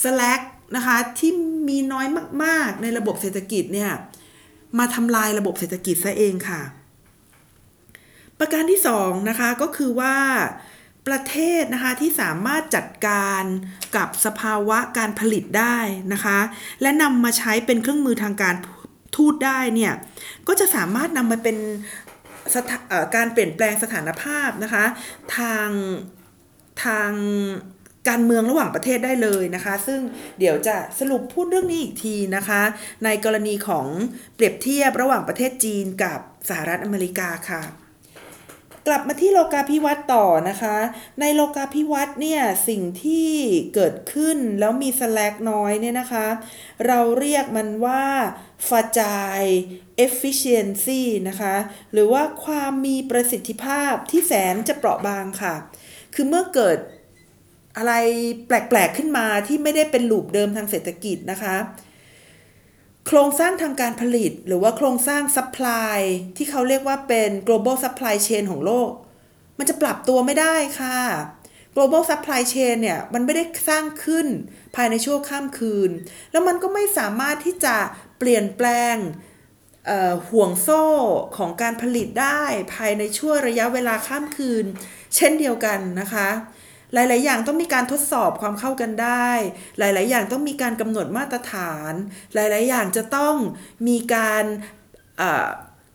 [0.03, 0.39] สแลก
[0.75, 1.31] นะคะที่
[1.69, 2.07] มีน้อย
[2.43, 3.91] มากๆในระบบเศรษฐกิจเนี่ย
[4.79, 6.61] มาทำลายระบบเศรษฐกิจซะเองค่ะ
[8.39, 10.17] ประการที่2นะคะก็คือว่า
[11.07, 13.43] ประเทศนะคะที่สามารถจัดการ
[13.95, 15.77] กับสภาวะการผลิตได้
[16.13, 16.39] นะคะ
[16.81, 18.55] และนำมาใช้เป็นเครื่องมือทางการ
[19.15, 19.93] ทูตได้เนี่ย
[20.47, 21.57] ก็จะสามารถนำมาเป็น
[23.15, 24.85] การเปลี่ยนแปลงสถานภาพนะคะ
[25.37, 25.69] ทาง
[26.83, 27.11] ทาง
[28.09, 29.99] การเมืองระหว่างประเทศได้เลยนะคะ ซึ่ง
[30.39, 32.61] เดี๋ยวจะสรุปพูดเรื่องนี้อีกทีนะคะ
[33.05, 33.87] ในกรณีของ
[34.35, 37.63] เปรียบเทียบระหว่างประเทศจีนกับสหรัฐอเมริกาค่ะ
[38.87, 40.77] กลับมาที่โลกาภิวัตน์ต่อนะคะ
[41.21, 43.31] ในโลกาภิวัตน์เนี่ยสิ่งที่
[43.75, 46.27] เกิดขึ้นแล้วมีสแลกน้อยเนี่ยนะคะ
[46.87, 48.05] เราเรียกมันว่า
[48.67, 49.43] ฟาจาย
[50.05, 51.55] efficiency นะคะ
[51.91, 55.55] หรือว่าความมีประสิทธิภาพที่แสนจะเปราะบางค่ะ
[56.15, 56.77] คือเมื่อเกิด
[57.77, 57.93] อะไร
[58.47, 61.55] แปลกๆขึ้นมาที่ไม่ได้เป็น loop เดิมทางเศรษฐกิจนะคะ
[63.07, 65.99] โครงสร้างทางการผลิต หรือว่าโครงสร้าง supply
[66.37, 68.89] ที่เขาเรียกว่าเป็น global supply chain ของโลก
[69.57, 70.99] มันจะปรับตัวไม่ได้ค่ะ
[71.75, 74.27] global supply chain เนี่ย มันไม่ได้สร้างขึ้น
[74.75, 75.91] ภายในชั่วข้ามคืน
[76.31, 77.75] แล้วมันก็ไม่สามารถที่จะ
[78.19, 78.95] เปลี่ยนแปลง
[80.29, 80.85] ห่วงโซ่
[81.37, 82.41] ของการผลิตได้
[82.73, 84.65] ภายในช่วงระยะเวลาข้ามคืน
[85.15, 86.29] เช่นเดียวกันนะคะ
[86.93, 89.29] หลาย ๆ อย่างต้องมีการทดสอบความเข้ากันได้
[89.79, 91.93] หลาย ๆ อย่างต้องมีการกำหนดมาตรฐาน
[92.33, 93.35] หลาย ๆ อย่างจะต้อง
[93.87, 94.45] มีการ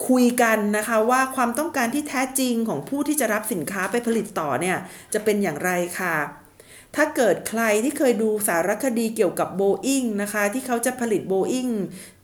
[0.08, 4.76] คุยกันนะคะว่าความต้องการที่แท้จริงของผู้ที่จะรับสินค้าไปผลิตต่อเนี่ย
[5.14, 6.16] จะเป็นอย่างไรค่ะ
[6.96, 11.72] ถ้าเกิดใครที่เคยดูสารคดีเกี่ยวกับ Boeing นะคะ ที่เขาจะผลิต Boeing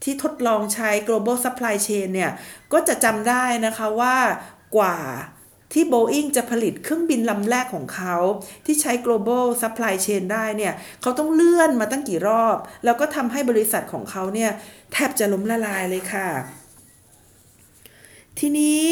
[0.03, 2.31] ที่ทดลองใช้ global supply chain เนี่ย
[2.73, 4.17] ก็จะจำได้นะคะว่า
[4.77, 4.97] กว่า
[5.75, 8.15] ที่ Boeing จะผลิตเครื่องบินลำแรกของเขา
[8.65, 14.51] ที่ใช้ global supply chain ได้เนี่ยเขาต้องเลื่อนมาตั้งกี่รอบ แล้วก็ทำให้บริษัทของเขาเนี่ย
[14.93, 16.27] แทบจะล้มละลายเลยค่ะ
[18.39, 18.83] ทีนี้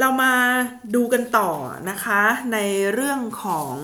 [0.00, 0.34] เรามา
[0.94, 1.50] ดูกันต่อ
[1.90, 2.58] นะคะ ใน
[2.94, 3.74] เรื่องของ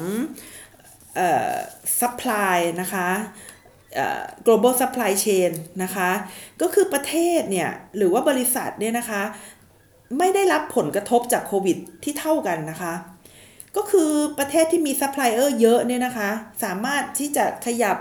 [2.01, 3.09] supply นะคะ
[4.47, 5.51] global supply chain
[5.83, 6.11] นะคะ
[6.61, 9.23] ก็คือประเทศเนี่ย หรือว่าบริษัทเนี่ยนะคะ
[10.19, 12.95] ไม่ได้รับผลกระทบจากโควิดที่เท่ากันนะคะ
[13.77, 16.31] ก็คือประเทศที่มีซัพพลายเออร์เยอะเนี่ยนะคะ
[16.65, 17.97] สามารถที่จะขยับ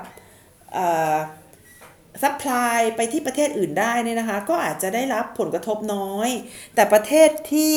[2.21, 6.29] supply ไปที่ประเทศอื่นได้เนี่ยนะคะ ก็อาจจะได้รับผลกระทบน้อย
[6.75, 7.75] แต่ประเทศที่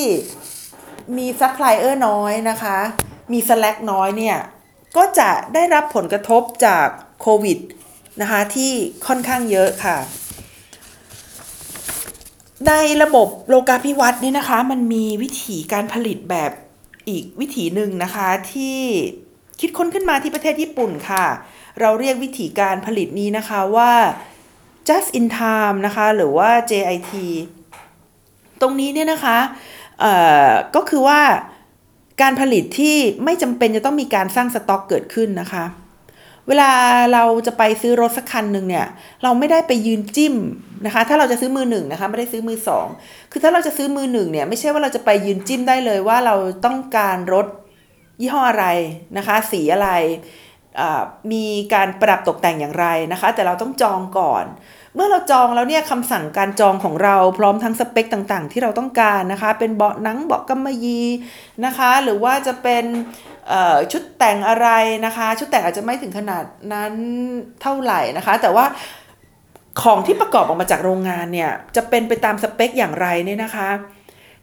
[1.19, 2.79] มีซัพพลายเออร์น้อยนะคะ
[3.33, 4.39] มี slack น้อยเนี่ย
[4.97, 6.89] ก็จะได้รับผลกระทบจาก
[7.21, 7.59] โควิด
[8.21, 8.73] นะคะที่
[9.07, 9.97] ค่อนข้างเยอะค่ะ
[12.69, 12.73] ใน
[13.03, 16.53] ระบบโลกาภิวัตน์นี่นะคะ มันมีวิธีการผลิตแบบ
[17.09, 18.79] อีกวิธีหนึ่งนะคะที่
[19.61, 21.27] คิดค้นขึ้นมาที่ประเทศญี่ปุ่นค่ะ
[21.81, 23.93] เราเรียกวิธีการผลิตนี้นะคะว่า
[24.89, 27.13] just in time นะคะหรือว่า JIT
[28.61, 29.39] ตรงนี้เนี่ยนะคะ
[30.75, 31.21] ก็คือว่า
[32.23, 35.65] การผลิตที่ไม่จำเป็นจะต้องมีการสร้างสต็อกเกิดขึ้นนะคะ
[36.49, 36.71] เวลา
[37.13, 38.87] เราจะไปซื้อรถสักคันหนึ่งเนี่ย
[39.23, 40.35] เราไม่ได้ไปยืนจิ้ม
[40.87, 42.87] นะคะ ถ้าเราจะซื้อมือหนึ่งนะคะ ไม่ได้ซื้อมือสอง
[43.31, 46.35] คือถ้าเราจะซื้อมือหนึ่งเนี่ย ไม่ใช่ว่าเราจะไปยืนจิ้มได้เลยว่าเรา
[46.67, 47.47] ต้องการรถ
[48.21, 48.67] ยี่ห้ออะไร
[49.17, 49.89] นะคะ สีอะไร
[51.33, 54.45] มีการประดับตกแต่งอย่างไรนะคะ แต่เราต้องจองก่อน
[54.95, 61.01] เมื่อเราจองแล้วเนี่ยคำสั่งการจองของเราพร้อมทั้งสเปคต่างๆ ที่เราต้องการนะคะ เป็นเบาะหนังเบาะกำมะยี
[61.65, 62.85] นะคะ หรือว่าจะเป็น
[63.93, 64.69] ชุดแต่งอะไร
[65.07, 66.95] นะคะ ชุดแต่งอาจจะไม่ถึงขนาดนั้น
[67.63, 68.65] เท่าไหร่นะคะ แต่ว่า
[69.83, 73.69] ของที่ประกอบออกมาจากโรงงานเนี่ยจะเป็นไปตามสเปคอย่างไรเนี่ยนะคะ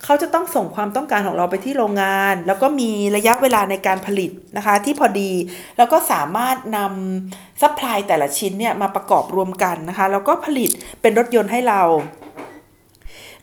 [0.04, 5.32] เขาจะต้องส่งความต้องการของเราไปที่โรงงาน แล้วก็มีระยะเวลาในการผลิตนะคะ ที่พอดี
[5.78, 10.70] แล้วก็สามารถนำ supply แต่ละชิ้นเนี่ยมาประกอบรวมกันนะคะ แล้วก็ผลิต
[11.02, 11.82] เป็นรถยนต์ให้เรา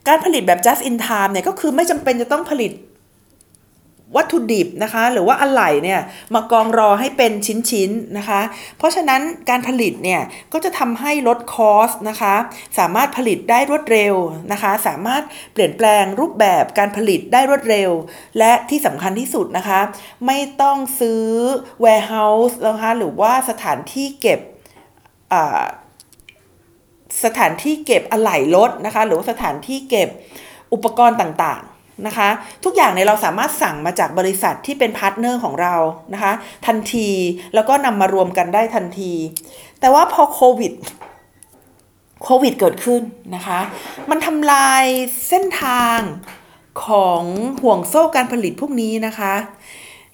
[0.09, 2.72] การผลิตแบบ just in time เนี่ยก็คือไม่จำเป็นจะต้องผลิต
[4.14, 6.00] วัตถุดิบนะคะ หรือว่าอะไหล่เนี่ย
[6.34, 7.32] มากองรอให้เป็น
[7.70, 8.40] ชิ้นๆนะคะ
[8.78, 12.34] เพราะฉะนั้นการผลิตเนี่ยก็จะทำให้ลด cost นะคะ
[12.78, 14.14] สามารถผลิตได้รวดเร็ว
[14.52, 17.90] นะคะ สามารถเปลี่ยนแปลงรูปแบบการผลิตได้รวดเร็ว
[18.38, 19.80] และที่สำคัญที่สุดนะคะ
[20.26, 21.24] ไม่ต้องซื้อ
[21.84, 24.40] warehouse นะคะหรือว่าสถานที่เก็บ
[27.24, 30.08] สถานที่เก็บอะไหล่รถนะคะ หรือว่าสถานที่เก็บ
[30.72, 31.75] อุปกรณ์ต่างๆ
[32.06, 32.28] นะคะ
[32.64, 35.74] ทุกอย่างเนี่ยเราสามารถสั่งมาจากบริษัทที่เป็น partner ของเรา
[36.14, 36.32] นะคะ
[36.66, 37.09] ทันที
[37.54, 39.12] แล้วก็นำมารวมกันได้ทันที
[39.80, 40.72] แต่ว่าพอโควิด
[42.24, 43.02] โควิดเกิดขึ้น
[43.35, 43.61] นะคะ
[44.11, 44.85] มันทำลาย
[45.28, 45.98] เส้นทาง
[46.87, 47.22] ของ
[47.62, 49.35] ห่วงโซ่การผลิตพวกนี้นะคะ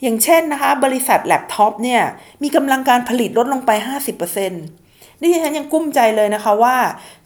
[0.02, 2.02] อย่างเช่นนะคะ บริษัทแล็ปท็อปเนี่ย
[2.42, 3.70] มีกำลังการผลิตลดลงไป
[4.30, 4.81] 50%
[5.22, 6.76] นี่ฉันยังกลุ้มใจเลยนะคะว่า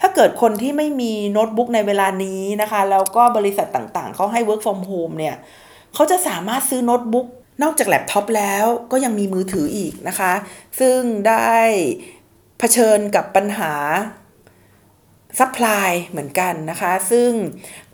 [0.00, 5.36] ถ้าเกิดคนที่ไม่มีโน้ตบุ๊กในเวลานี้นะคะ แล้วก็บริษัทต่างๆ เขาให้ work from home เนี่ย
[5.94, 7.26] เขาจะสามารถซื้อโน้ตบุ๊ก
[7.62, 10.32] นอกจากแล็ปท็อปแล้วก็ยังมีมือถืออีกนะคะ
[10.80, 11.54] ซึ่งได้
[12.58, 13.72] เผชิญกับปัญหา
[15.40, 17.30] supply เหมือนกันนะคะ ซึ่ง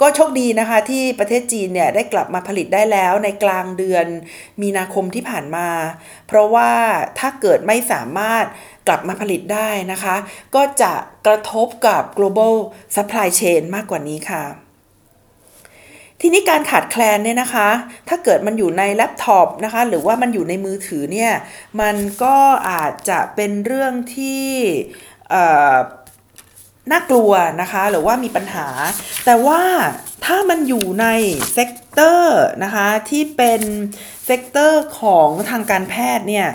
[0.00, 4.06] ก็โชคดีนะคะที่ประเทศจีนเนี่ยได้กลับมาผลิตได้แล้วในกลางเดือน
[4.62, 5.68] มีนาคมที่ผ่านมา
[6.26, 6.72] เพราะว่า
[7.18, 8.44] ถ้าเกิดไม่สามารถ
[8.86, 10.16] กลับมาผลิตได้นะคะ
[10.54, 10.92] ก็จะ
[11.26, 12.54] กระทบกับ global
[12.94, 14.44] supply chain มากกว่านี้ค่ะ
[16.20, 17.68] ทีนี้การขาดแคลนเนี่ยนะคะ
[18.08, 21.32] ถ้าเกิดมันอยู่ในแล็ปท็อปนะคะ หรือว่ามันอยู่ในมือถือเนี่ย
[21.80, 22.36] มันก็
[22.70, 24.46] อาจจะเป็นเรื่องที่
[26.90, 28.66] น่ากลัวนะคะหรือว่ามีปัญหา
[29.24, 29.62] แต่ว่า
[30.24, 31.06] ถ้ามันอยู่ใน
[31.52, 33.62] sector นะคะที่เป็น
[34.24, 36.48] sector ของทางการแพทย์เนี่ย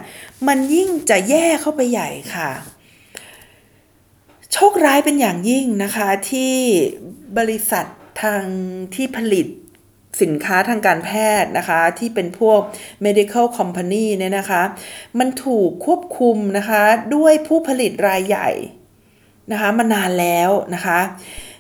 [0.48, 2.52] มันยิ่งจะแย่เข้าไปใหญ่ค่ะ
[4.54, 6.54] โชคร้ายเป็นอย่างยิ่งนะคะที่
[7.38, 7.86] บริษัท
[8.22, 8.44] ทาง
[8.96, 9.48] ที่ผลิต
[10.22, 11.12] สินค้าทางการแพ
[11.42, 12.60] ทย์นะคะ ที่เป็นพวก
[13.06, 14.64] medical company เนี่ยนะคะ
[15.20, 16.84] มันถูกควบคุมนะคะ
[17.16, 18.50] ด้วยผู้ผลิตรายใหญ่
[19.52, 21.00] นะคะมานานแล้วนะคะ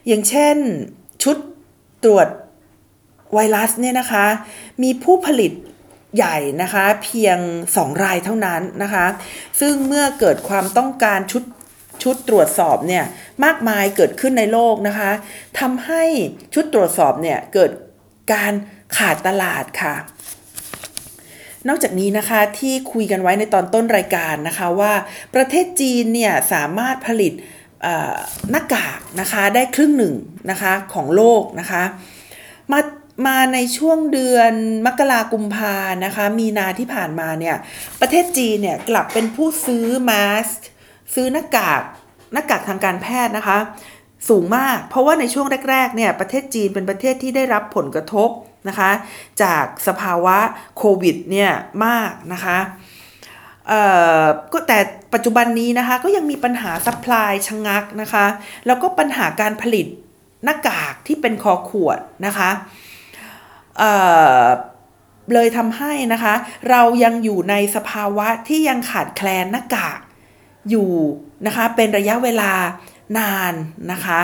[0.08, 0.58] อย่างเช่น
[1.24, 1.38] ชุด
[2.04, 2.28] ตรวจ
[3.34, 4.26] ไวรัสเนี่ยนะคะ
[4.84, 5.52] มีผู้ผลิต
[6.16, 7.38] ใหญ่นะคะเพียง
[7.72, 9.06] 2 รายเท่านั้นนะคะ
[9.60, 11.44] ซึ่งเมื่อเกิดความต้องการชุด
[12.04, 13.04] ชุดตรวจสอบเนี่ย
[13.44, 15.12] มากมายเกิดขึ้นในโลกนะคะ
[15.60, 16.04] ทำให้
[16.54, 17.72] ชุดตรวจสอบเนี่ยเกิด
[18.34, 18.54] การ
[18.98, 19.96] ขาดตลาดค่ะ
[21.68, 24.94] นอกจากนี้นะคะที่คุยกันไว้ในตอนต้นรายการนะคะว่า
[25.36, 27.34] ประเทศจีนเนี่ยสามารถผลิต
[28.52, 30.16] หน้ากากนะคะได้ครึ่งหนึ่ง
[30.52, 31.84] นะคะของโลกนะคะ
[32.72, 32.80] มา
[33.28, 34.54] มาในช่วงเดือน
[34.86, 37.56] มกรากุมภานะคะมีนาที่ผ่านมาเนี่ย
[38.02, 40.48] ประเทศจีนเนี่ยกลับเป็นผู้ซื้อมาส
[41.14, 41.82] ซื้อหน้ากาก
[42.34, 43.58] หน้ากากทางการแพทย์นะคะ
[44.30, 48.30] สูงมาก เพราะว่าในช่วงแรกๆเนี่ยประเทศจีนเป็นประเทศที่ได้รับผลกระทบ
[48.68, 48.92] นะคะ
[49.44, 50.38] จากสภาวะ
[50.78, 51.52] โควิดเนี่ย
[51.86, 52.58] มากนะคะ
[54.54, 54.80] ก็แต่
[55.14, 58.26] ปัจจุบันนี้นะคะก็ยังมีปัญหา supply ชะงักนะคะ
[58.66, 59.86] แล้วก็ปัญหาการผลิต
[60.44, 62.50] หน้ากากที่เป็นคอขวดนะคะ
[63.78, 66.34] เลยทำให้นะคะ
[66.70, 70.00] เรายังอยู่ในสภาวะที่ยังขาดแคลนหน้ากาก
[70.70, 70.92] อยู่
[71.46, 72.52] นะคะ เป็นระยะเวลา
[73.18, 73.54] นาน
[73.92, 74.22] นะคะ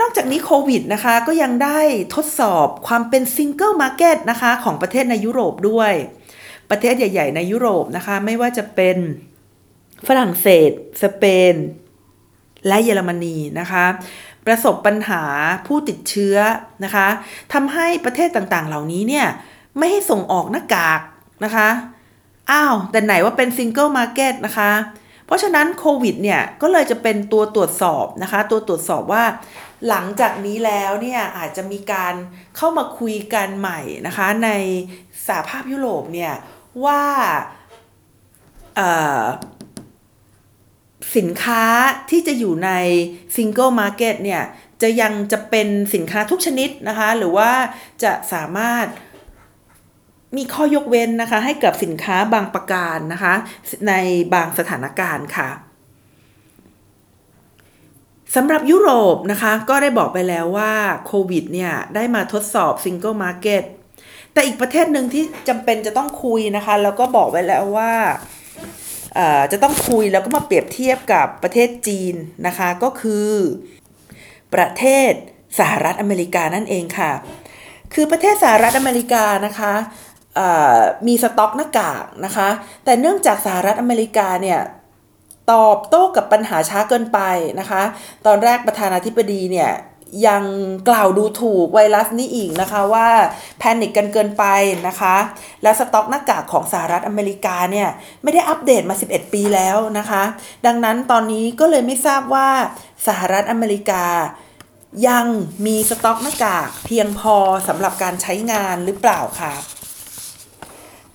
[0.00, 1.80] นอกจากนี้โควิดนะคะก็ยังได้
[2.14, 5.92] ทดสอบความเป็น single market นะคะของประเทศในยุโรปด้วย
[6.70, 8.96] ประเทศใหญ่ ๆ ในยุโรปนะคะ ไม่ว่าจะเป็น
[10.06, 10.70] ฝรั่งเศส
[11.02, 11.54] สเปน
[12.68, 13.84] และเยอรมนีนะคะ
[14.46, 15.22] ประสบปัญหา
[15.66, 16.36] ผู้ติดเชื้อ
[16.84, 17.06] นะคะ
[17.52, 19.26] ทำให้ประเทศต่างๆ เหล่านี้เนี่ย
[19.78, 21.00] ไม่ให้ส่งออกหน้ากาก
[21.44, 21.68] นะคะ
[22.50, 24.72] อ้าว แต่ไหนว่าเป็น single market นะคะ
[25.26, 29.24] เพราะฉะนั้นโควิดเนี่ยก็เลยจะเป็นตัวตรวจสอบนะคะ ตัวตรวจสอบว่า
[29.88, 32.14] หลังจากนี้แล้วเนี่ยอาจจะมีการ
[32.56, 34.50] เข้ามาคุยกันใหม่นะคะ ใน
[35.26, 36.32] สหภาพยุโรปเนี่ย
[36.84, 37.02] ว่า
[41.16, 41.64] สินค้า
[42.10, 42.70] ที่จะอยู่ใน
[43.36, 44.42] single market เนี่ย
[44.82, 47.50] จะยังจะเป็นสินค้าทุกชนิดนะคะ หรือว่า
[48.02, 48.86] จะสามารถ
[50.36, 53.34] มีข้อยกเว้นนะคะ ให้กับสินค้าบางประการนะคะ
[53.88, 53.92] ใน
[54.34, 55.50] บางสถานการณ์ค่ะ
[58.34, 60.72] สำหรับยุโรปนะคะ ก็ได้บอกไปแล้วว่า
[61.06, 63.62] โควิดเนี่ย ได้มาทดสอบ single market
[64.32, 67.92] แต่อีกประเทศหนึ่งที่จำเป็นจะต้องคุยนะคะ แล้วก็บอกไว้แล้วว่า
[69.52, 72.14] จะต้องคุยแล้วก็มาเปรียบเทียบกับประเทศจีน
[72.46, 73.30] นะคะ ก็คือ
[74.54, 75.12] ประเทศ
[75.58, 77.12] สหรัฐอเมริกานั่นเองค่ะ
[77.94, 79.72] คือประเทศสหรัฐอเมริกานะคะ
[81.06, 82.48] มีสต็อกหน้ากากนะคะ
[82.84, 84.60] แต่เนื่องจากสหรัฐอเมริกาเนี่ย
[85.52, 87.20] ตอบโต้กับปัญหาช้าเกินไป
[87.60, 87.82] นะคะ
[88.26, 89.70] ตอนแรกประธานาธิบดีเนี่ย
[90.26, 90.42] ยัง
[90.88, 93.08] กล่าวดูถูกไวรัสนี้อีกนะคะว่า
[93.58, 94.44] แพนิคกันเกินไป
[94.88, 95.16] นะคะ
[95.62, 97.88] แล้วสต็อกหน้ากากของสหรัฐอเมริกาเนี่ย
[98.22, 100.22] ไม่ได้อัปเดตมา 11 ปีแล้วนะคะ
[100.66, 102.48] ดังนั้นตอนนี้ก็เลยไม่ทราบว่า
[103.06, 104.04] สหรัฐอเมริกา
[105.08, 105.26] ยัง
[105.66, 107.36] มีสต็อกหน้ากากเพียงพอ
[107.68, 109.54] สำหรับการใช้งานหรือเปล่าค่ะ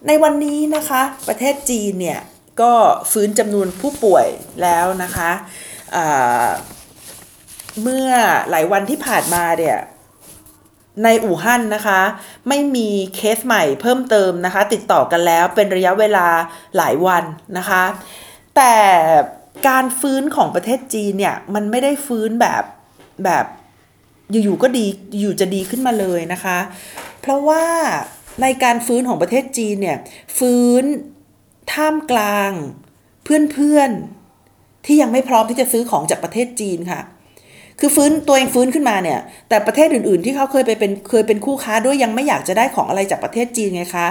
[0.07, 2.21] ในวันนี้นะคะ ประเทศจีนเนี่ย
[2.61, 2.73] ก็
[3.11, 4.27] ฟื้นจำนวนผู้ป่วย
[4.61, 5.31] แล้วนะคะ
[7.81, 8.09] เมื่อ
[8.49, 9.77] หลายวันที่ผ่านมาเนี่ย
[11.03, 12.01] ในอู่ฮั่นนะคะ
[12.49, 16.27] ไม่มีเคสใหม่เพิ่มเติมนะคะ ติดต่อกันแล้วเป็นระยะเวลา
[16.77, 17.23] หลายวัน
[17.57, 17.83] นะคะ
[18.55, 18.75] แต่
[19.67, 22.63] การฟื้นของประเทศจีนเนี่ยมันไม่ได้ฟื้นแบบ
[23.25, 23.45] แบบ
[24.31, 24.85] อยู่ๆก็ดี
[25.19, 26.57] อยู่จะดีขึ้นมาเลยนะคะ
[27.21, 27.65] เพราะว่า
[28.41, 29.97] ในการฟื้นของประเทศจีนเนี่ย
[30.37, 30.83] ฟื้น
[31.73, 32.51] ท่ามกลาง
[33.23, 37.01] เพื่อนๆที่ยังไม่พร้อมที่จะซื้อของจากประเทศจีนค่ะ
[37.85, 39.19] คือฟื้นตัวเองฟื้นขึ้นมาเนี่ย
[39.49, 44.07] แต่ประเทศอื่นๆ ที่เขาเคยไปเป็นเคยเป็นคู่ค้าด้วยยังไม่อยากจะได้ของอะไรจากประเทศจีนไงคะ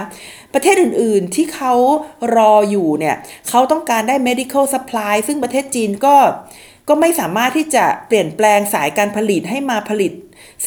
[0.53, 1.73] ประเทศอื่นๆที่เขา
[2.35, 3.15] รออยู่เนี่ย
[3.49, 6.15] เขาต้องการได้ medical supply ซึ่งประเทศจีนก็
[6.89, 10.11] ก็ไม่สามารถที่จะเปลี่ยนแปลงสายการผลิตให้มาผลิต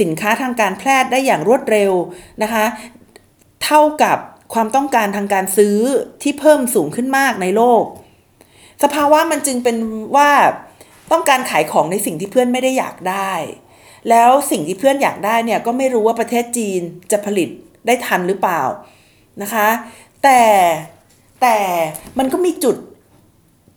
[0.01, 1.92] สินค้าทางการแพทย์ได้อย่างรวดเร็ว
[2.42, 2.64] นะคะ
[3.64, 4.19] เท่ากับ
[4.55, 5.79] ความต้องการทางการซื้อ
[6.23, 7.83] ที่เพิ่มสูงขึ้นมากในโลก
[8.83, 9.77] สภาวะมันจึงเป็น
[10.16, 10.31] ว่า
[11.12, 13.33] ต้องการขายของในสิ่งที่เพื่อนไม่ได้อยากได้
[14.11, 16.81] แล้วสิ่งที่เพื่อนอยากได้เนี่ยก็ไม่รู้ว่าประเทศจีน
[17.12, 17.49] จะผลิต
[17.87, 18.62] ได้ทันหรือเปล่า
[19.42, 19.69] นะคะ
[20.23, 20.40] แต่
[21.42, 21.59] แต่
[22.19, 22.77] มันก็มีจุด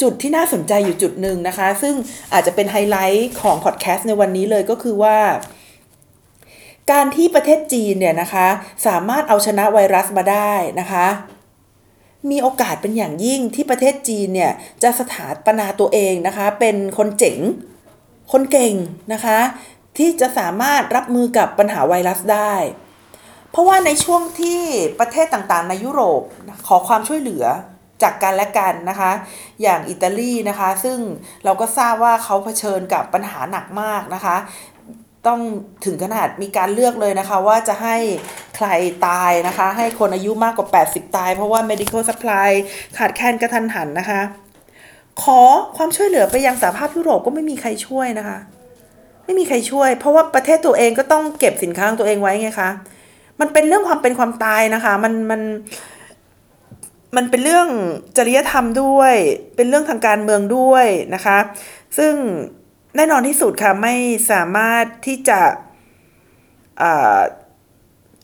[0.01, 1.95] จุดที่น่าสนใจอยู่จุดหนึ่งนะคะ ซึ่ง
[2.33, 5.17] อาจจะเป็นไฮไลท์ของพอดแคสต์ในวันนี้เลยก็คือว่า
[6.91, 8.47] การที่ประเทศจีนเนี่ยนะคะ
[8.87, 11.07] สามารถเอาชนะไวรัสมาได้นะคะ
[12.29, 14.51] มีโอกาสเป็นอย่างยิ่งที่ประเทศจีนเนี่ย
[14.83, 17.39] จะสถาปนาตัวเองนะคะ เป็นคนเจ๋ง
[18.31, 18.73] คนเก่ง
[19.13, 19.39] นะคะ
[19.97, 22.53] ที่จะสามารถรับมือกับปัญหาไวรัสได้
[23.51, 24.61] เพราะว่าในช่วงที่
[24.99, 26.21] ประเทศต่างๆ ในยุโรป
[26.67, 27.45] ขอความช่วยเหลือ
[28.03, 29.11] จากกันและกันนะคะ
[29.61, 30.97] อย่างอิตาลีนะคะ ซึ่ง
[31.43, 34.35] เราก็ทราบว่าเขาเผชิญกับปัญหาหนักมากนะคะ
[35.27, 35.39] ต้อง
[35.85, 37.95] ถึงขนาดมีการเลือกเลยนะคะ ว่าจะให้
[38.55, 38.67] ใคร
[39.07, 42.49] ตายนะคะ ให้คนอายุมากกว่า 80 ตาย เพราะว่า medical supply
[42.97, 44.21] ขาดแคลนกระทันหันนะคะ
[45.23, 45.41] ขอ
[45.77, 48.39] ความช่วยเหลือไปยังสหภาพยุโรปก็ไม่มีใครช่วยนะคะ
[49.25, 52.69] ไม่มีใครช่วย เพราะว่าประเทศตัวเองก็ต้องเก็บสินค้าของตัวเองไว้ไงคะ
[53.39, 55.41] มันเป็นเรื่องความเป็นความตายนะคะ มันมัน
[57.15, 57.67] มันเป็นเรื่อง
[58.17, 59.13] จริยธรรมด้วย
[59.55, 61.37] เป็นเรื่องทางการเมืองด้วยนะคะ
[61.97, 62.13] ซึ่ง
[62.95, 63.95] แน่นอนที่สุดค่ะไม่
[64.31, 65.39] สามารถที่จะ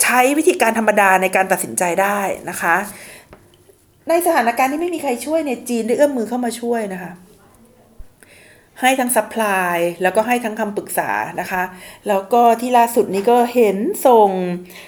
[0.03, 2.75] ใช้วิธีการธรรมดาในการตัดสินใจได้นะคะ
[4.09, 7.11] ในสถานการณ์ที่ไม่มีใครช่วยเนี่ยจีนได้เอื้อมมือเข้ามาช่วยนะคะ
[8.81, 11.09] ให้ทั้ง supply แล้วก็ให้ทั้งคำปรึกษา
[11.41, 11.63] นะคะ
[12.07, 14.29] แล้วก็ที่ล่าสุดนี้ก็เห็นส่ง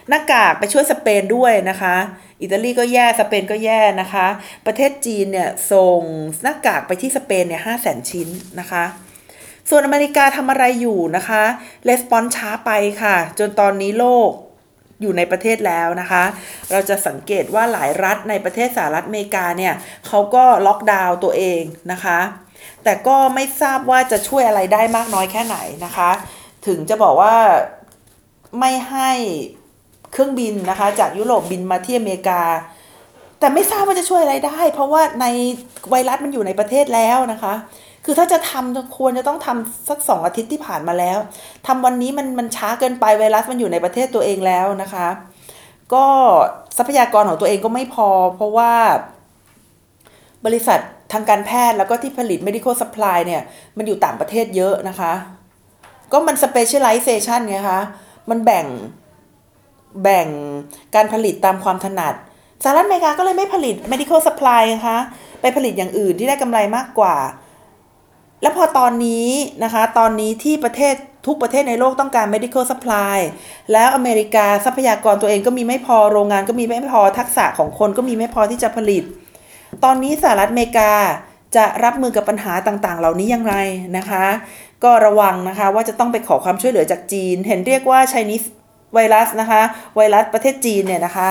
[0.10, 1.96] หน้ากากไปช่วยสเปนด้วยนะคะ
[2.42, 4.28] อิตาลีก็แย่สเปนก็แย่นะคะ
[4.66, 6.02] ประเทศจีนเนี่ยส่ง
[6.44, 8.28] หน้ากากไปที่สเปนเนี่ยห้าแสนชิ้น
[8.60, 8.84] นะคะ
[9.70, 11.44] ส่วนอเมริกาทำอะไรอยู่นะคะ
[11.88, 12.72] レスปอนช้าไป
[13.04, 14.32] ค่ะ จนตอนนี้โลก
[15.02, 16.24] อยู่ในประเทศแล้วนะคะ
[16.72, 19.74] เราจะสังเกตว่าหลายรัฐในประเทศสหรัฐอเมริกาเนี่ย
[20.08, 22.20] เขาก็ล็อกดาวน์ตัวเองนะคะ
[22.84, 26.10] แต่ก็ไม่ทราบว่าจะช่วยอะไรได้มากน้อยแค่ไหนนะคะ
[26.68, 27.36] ถึงจะบอกว่า
[28.60, 29.12] ไม่ให้
[30.12, 32.42] เครื่องบินนะคะ จากยุโรปบินมาที่อเมริกา
[33.40, 35.26] แต่ไม่ทราบว่าจะช่วยอะไรได้ เพราะว่าใน
[35.90, 37.54] ไวรัสมันอยู่ในประเทศแล้วนะคะ
[38.10, 41.18] คือถ้าจะทำควรจะต้องทำสักสองอาทิตย์ที่ผ่านมาแล้ว
[41.68, 45.08] ทำวันนี้มันมันช้าเกินไปไวรัสมันอยู่ในประเทศตัวเองแล้วนะคะ
[45.94, 46.06] ก็
[46.78, 48.74] ทรัพยากรของตัวเองก็ไม่พอ เพราะว่า
[50.46, 50.80] บริษัท
[51.14, 53.42] ทางการแพทย์แล้วก็ที่ผลิต medical supply เนี่ย
[53.78, 55.14] มันอยู่ต่างประเทศเยอะนะคะ
[56.12, 57.82] ก็มัน specialization ไงคะ
[58.30, 58.66] มันแบ่ง
[60.04, 60.28] แบ่ง
[60.96, 62.14] การผลิตตามความถนัด
[62.64, 64.98] สหรัฐอเมริกาก็เลยไม่ผลิต medical supply นะคะ
[65.42, 67.16] ไปผลิตอย่างอื่นที่ได้กำไรมากกว่า
[68.42, 69.28] แล้วพอตอนนี้
[69.64, 70.96] นะคะตอนนี้ที่ประเทศ
[71.28, 73.18] ทุกประเทศในโลกต้องการ medical supply
[73.72, 79.04] แล้วอเมริกาทรัพยากรตัวเองก็มีไม่พอโรงงานก็มีไม่พอทักษะของคนก็มีไม่พอที่จะผลิต
[79.84, 80.92] ตอนนี้สหรัฐอเมริกา
[81.56, 83.56] จะรับมือกับปัญหาต่างๆ เหล่านี้อย่างไร
[83.98, 84.26] นะคะ
[84.84, 88.48] ก็ระวังนะคะว่าจะต้องไปขอความช่วยเหลือจากจีน เห็นเรียกว่า Chinese
[88.94, 89.62] ไวรัสนะคะ
[89.96, 91.30] ไวรัสประเทศจีนเนี่ยนะคะ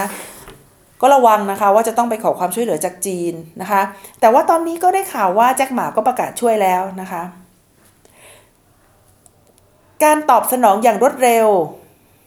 [1.01, 3.82] ก็ระวังนะคะว่าจะต้องไปขอความช่วยเหลือจากจีนนะคะ
[4.20, 7.22] แต่ว่าตอนนี้ก็ได้ข่าวว่าแจ็คหมาก็ประกาศช่วยแล้วนะคะ
[10.05, 11.49] การตอบสนองอย่างรวดเร็ว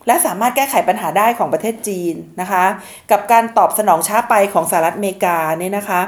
[0.08, 2.64] และสามารถแก้ไขปัญหาได้ของประเทศจีนนะคะ
[3.12, 6.02] กับการตอบสนองช้าไปของสหรัฐอเมริกาเนี่ยนะคะ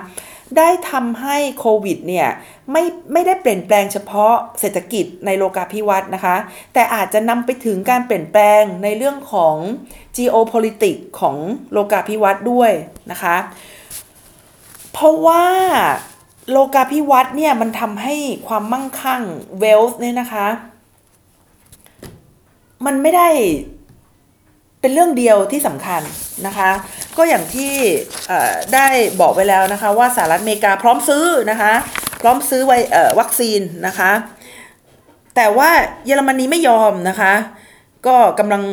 [0.58, 2.30] ได้ทำให้โควิดเนี่ย
[2.72, 2.84] ไม่
[3.14, 6.36] ไม่ได้เปลี่ยนแปลงเฉพาะเศรษฐกิจในโลกาภิวัตน์นะคะ
[6.74, 9.56] แต่อาจจะนำไปถึงการเปลี่ยนแปลงในเรื่องของ
[10.18, 11.38] geopolitics ของ
[11.72, 12.72] โลกาภิวัตน์ด้วย
[13.12, 13.38] นะคะ
[14.94, 15.46] เพราะว่า
[16.52, 18.16] โลกาภิวัตน์เนี่ยมันทำให้
[18.48, 19.22] ความมั่งคั่ง
[19.62, 20.48] wealth เนี่ยนะคะ
[22.86, 23.30] มันไม่ได้
[24.82, 26.02] เป็นเรื่องเดียวที่สำคัญ
[26.48, 26.70] นะคะ
[27.18, 27.74] ก็อย่างที่
[28.74, 28.88] ได้
[29.22, 31.74] บอกไปแล้วนะคะ ว่าสหรัฐอเมริกาพร้อมซื้อนะคะ
[32.22, 32.74] พร้อมซื้อไว
[33.20, 34.12] วัคซีนนะคะ
[35.36, 35.70] แต่ว่า
[36.06, 37.34] เยอรมนีไม่ยอมนะคะ
[38.08, 38.64] ก็กำลัง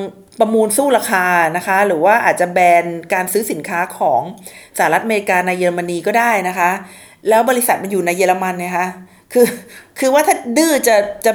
[0.40, 2.84] ประมูลสู้ราคานะคะ หรือว่าอาจจะแบน
[3.14, 4.20] การซื้อสินค้าของ
[4.78, 6.70] สหรัฐอเมริกาในเยอรมนีก็ได้นะคะ
[7.28, 8.86] แล้วบริษัทมันอยู่ในเยอรมันนะคะ
[9.32, 9.46] คือ
[9.98, 10.96] คือว่าถ้าดื้อจะ
[11.26, 11.32] จะ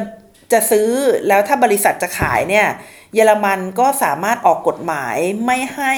[0.53, 0.87] จะซื้อ
[1.27, 2.67] แล้วถ้าบริษัทจะขายเนี่ย
[3.13, 5.93] เยอรมันก็สามารถออกกฎหมายไม่ให้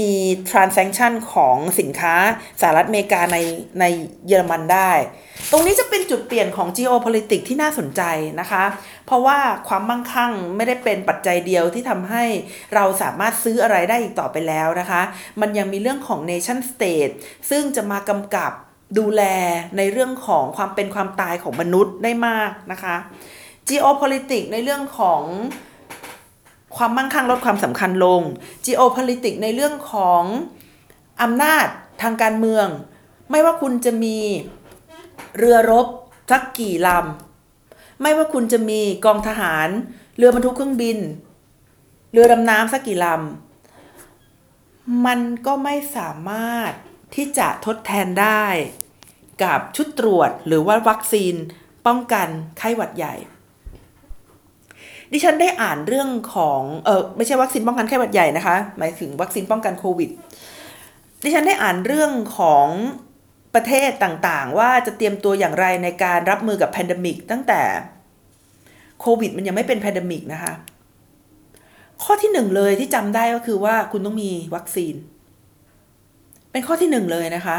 [0.00, 0.12] มี
[0.50, 2.14] transaction ของสินค้า
[2.60, 3.38] สหรัฐอเมริกาใน
[3.80, 3.84] ใน
[4.26, 4.92] เยอรมันได้
[5.50, 8.02] ตรงนี้จะเป็นจุดเปลี่ยนของ geopolitics ที่น่าสนใจ
[8.40, 8.64] นะคะ
[9.06, 9.38] เพราะว่า
[9.68, 12.24] ความมั่งคั่งไม่ได้เป็นปัจจัยเดียวที่ทำให้
[12.74, 15.02] เราสามารถซื้ออะไรได้อีกต่อไปแล้วนะคะ
[15.40, 17.12] มันยังมีเรื่องของ nation state
[17.50, 18.52] ซึ่งจะมากำกับ
[18.98, 19.22] ดูแล
[19.76, 22.96] ในเรื่องของความเป็นความตายของมนุษย์ได้มากนะคะ
[23.68, 25.22] geopolitics ในเรื่องของ
[26.76, 28.20] ความมั่งคั่งลดความสำคัญลง
[28.64, 30.22] geopolitics ในเรื่องของ
[31.22, 31.66] อำนาจ
[32.02, 32.66] ทางการเมือง
[33.30, 34.18] ไม่ว่าคุณจะมี
[35.38, 35.86] เรือรบ
[36.30, 39.68] สักกี่ลำ ไม่ว่าคุณจะมีกองทหาร
[40.16, 40.98] เรือบรรทุกเครื่องบิน
[42.12, 46.72] เรือดำน้ำสักกี่ลำ มันก็ไม่สามารถ
[47.14, 48.44] ที่จะทดแทนได้
[49.42, 51.34] กับชุดตรวจหรือว่าวัคซีน
[51.86, 53.14] ป้องกันไข้หวัดใหญ่
[55.12, 60.10] ดิฉันได้อ่านเรื่องของเออไม่ใช่วัคซีนป้องกันไข้หวัดใหญ่นะคะ หมายถึงวัคซีนป้องกันโควิด
[61.24, 62.66] ดิฉันได้อ่านเรื่องของ
[63.54, 67.62] ประเทศต่างๆ ว่าจะเตรียมตัวอย่างไรในการรับมือกับ pandemic ตั้งแต่
[69.00, 70.52] โควิด มันยังไม่เป็น pandemic นะคะ
[72.02, 74.94] ข้อที่หนึ่งเลยที่จำได้ก็คือว่าคุณต้องมีวัคซีน
[76.52, 77.58] เป็นข้อที่หนึ่งเลยนะคะ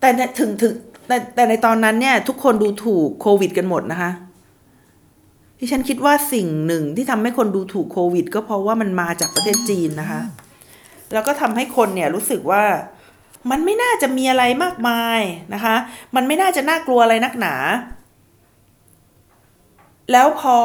[0.00, 0.08] แต่
[0.38, 0.72] ถึงถึง
[1.06, 4.10] แต่แต่ในตอนนั้นเนี่ยทุกคนดูถูกโควิด กันหมดนะคะ
[5.58, 10.22] ที่ฉันคิดว่าสิ่งหนึ่งที่ทำให้คนดูถูกโควิด ก็เพราะว่ามันมาจากประเทศจีนนะคะ
[11.12, 12.64] แล้วก็ทำให้คนเนี่ยรู้สึกว่า
[13.50, 15.20] มันไม่น่าจะมีอะไรมากมาย
[15.54, 15.76] นะคะ
[16.16, 17.54] มันไม่น่าจะน่ากลัวอะไรนักหนา
[20.12, 20.56] แล้วพอ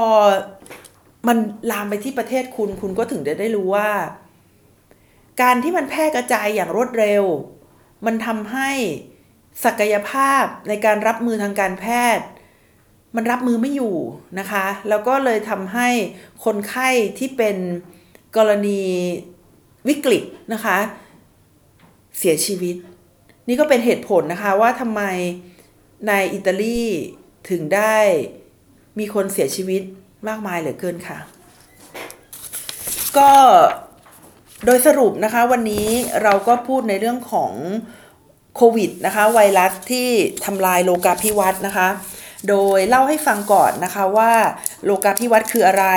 [1.28, 1.38] มัน
[1.72, 3.92] ลามไปที่ประเทศคุณ คุณก็ถึงจะได้รู้ว่า
[5.42, 7.24] การที่มันแพร่กระจายอย่างรวดเร็ว
[8.06, 8.70] มันทำให้
[9.66, 11.86] ศักยภาพในการรับมือทางการแพ
[12.18, 12.26] ทย์
[13.16, 13.96] มันรับมือไม่อยู่
[14.40, 15.90] นะคะ แล้วก็เลยทำให้
[16.46, 16.90] คนไข้
[17.20, 17.58] ที่เป็น
[18.38, 18.82] กรณี
[19.88, 20.78] วิกฤตนะคะ
[22.18, 22.76] เสียชีวิต
[23.48, 25.02] นี่ก็เป็นเหตุผลนะคะว่าทำไม
[26.08, 26.82] ในอิตาลี
[27.50, 27.98] ถึงได้
[29.00, 29.82] มีคนเสียชีวิต
[30.28, 31.18] มากมายเหลือเกินค่ะ
[33.18, 33.32] ก็
[34.66, 35.88] โดยสรุปนะคะวันนี้
[36.24, 37.54] เราก็พูดในเรื่องของ
[38.56, 40.10] โควิดนะคะ ไวรัสที่
[40.46, 41.90] ทำลายโลกาภิวัตน์นะคะ
[42.50, 44.32] โดยเล่าให้ฟังก่อนนะคะว่า
[44.86, 45.88] โลกาภิวัตน์คืออะไร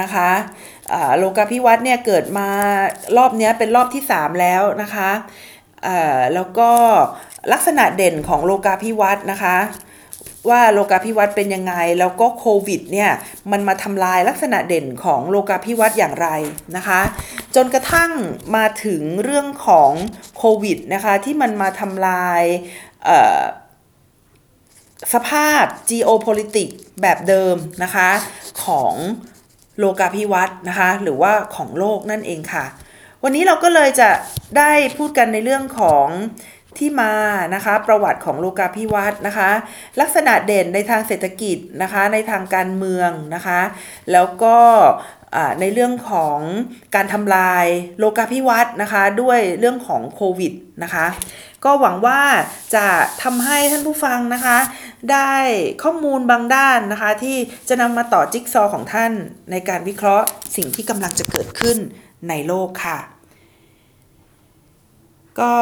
[0.00, 0.30] นะคะ
[1.18, 2.48] โลกาภิวัตน์เนี่ยเกิดมา
[3.16, 5.10] รอบนี้เป็นรอบที่ 3 แล้วนะคะ
[6.34, 6.70] แล้วก็
[7.52, 9.56] ลักษณะเด่นของโลกาภิวัตน์นะคะ
[10.50, 13.10] ว่าโลกาภิวัตน์เป็นยังไง แล้วก็โควิดเนี่ย
[13.52, 16.28] มันมาทำลายลักษณะเด่นของโลกาภิวัตน์อย่างไร
[16.76, 17.00] นะคะ
[17.54, 18.10] จนกระทั่ง
[18.56, 19.92] มาถึงเรื่องของ
[20.38, 22.42] โควิดนะคะที่มันมาทำลาย
[25.14, 28.10] สภาพ geopolitics แบบเดิมนะคะ
[28.64, 28.94] ของ
[29.78, 32.64] โลกาภิวัตน์นะคะหรือว่าของโลกนั่นเองค่ะ
[33.22, 34.10] วันนี้เราก็เลยจะ
[34.58, 36.08] ได้พูดกันในเรื่องของ
[36.78, 37.14] ที่มา
[37.54, 39.50] นะคะประวัติของโลกาภิวัตน์นะคะ
[40.00, 43.60] ลักษณะเด่นในทางเศรษฐกิจนะคะในทางการเมืองนะคะ
[44.12, 44.56] แล้วก็
[45.60, 46.38] ในเรื่องของ
[46.94, 47.64] การทำลาย
[47.98, 50.52] โลกาภิวัตน์นะคะ ด้วยเรื่องของโควิด
[50.82, 51.06] นะคะ
[51.64, 52.20] ก็หวังว่า
[52.74, 52.86] จะ
[53.22, 54.58] ทำให้ท่านผู้ฟังนะคะ
[55.12, 55.34] ได้
[55.82, 57.36] ข้อมูลบางด้านนะคะ ที่
[57.68, 59.12] จะนำมาต่อจิ๊กซอของท่าน
[59.50, 60.26] ในการวิเคราะห์
[60.56, 61.76] สิ่งที่กำลังจะเกิดขึ้น
[62.28, 62.98] ในโลกค่ะ
[65.40, 65.54] ก็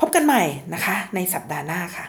[0.00, 0.42] พบกันใหม่
[0.74, 2.06] นะคะ ในสัปดาห์หน้าค่ะ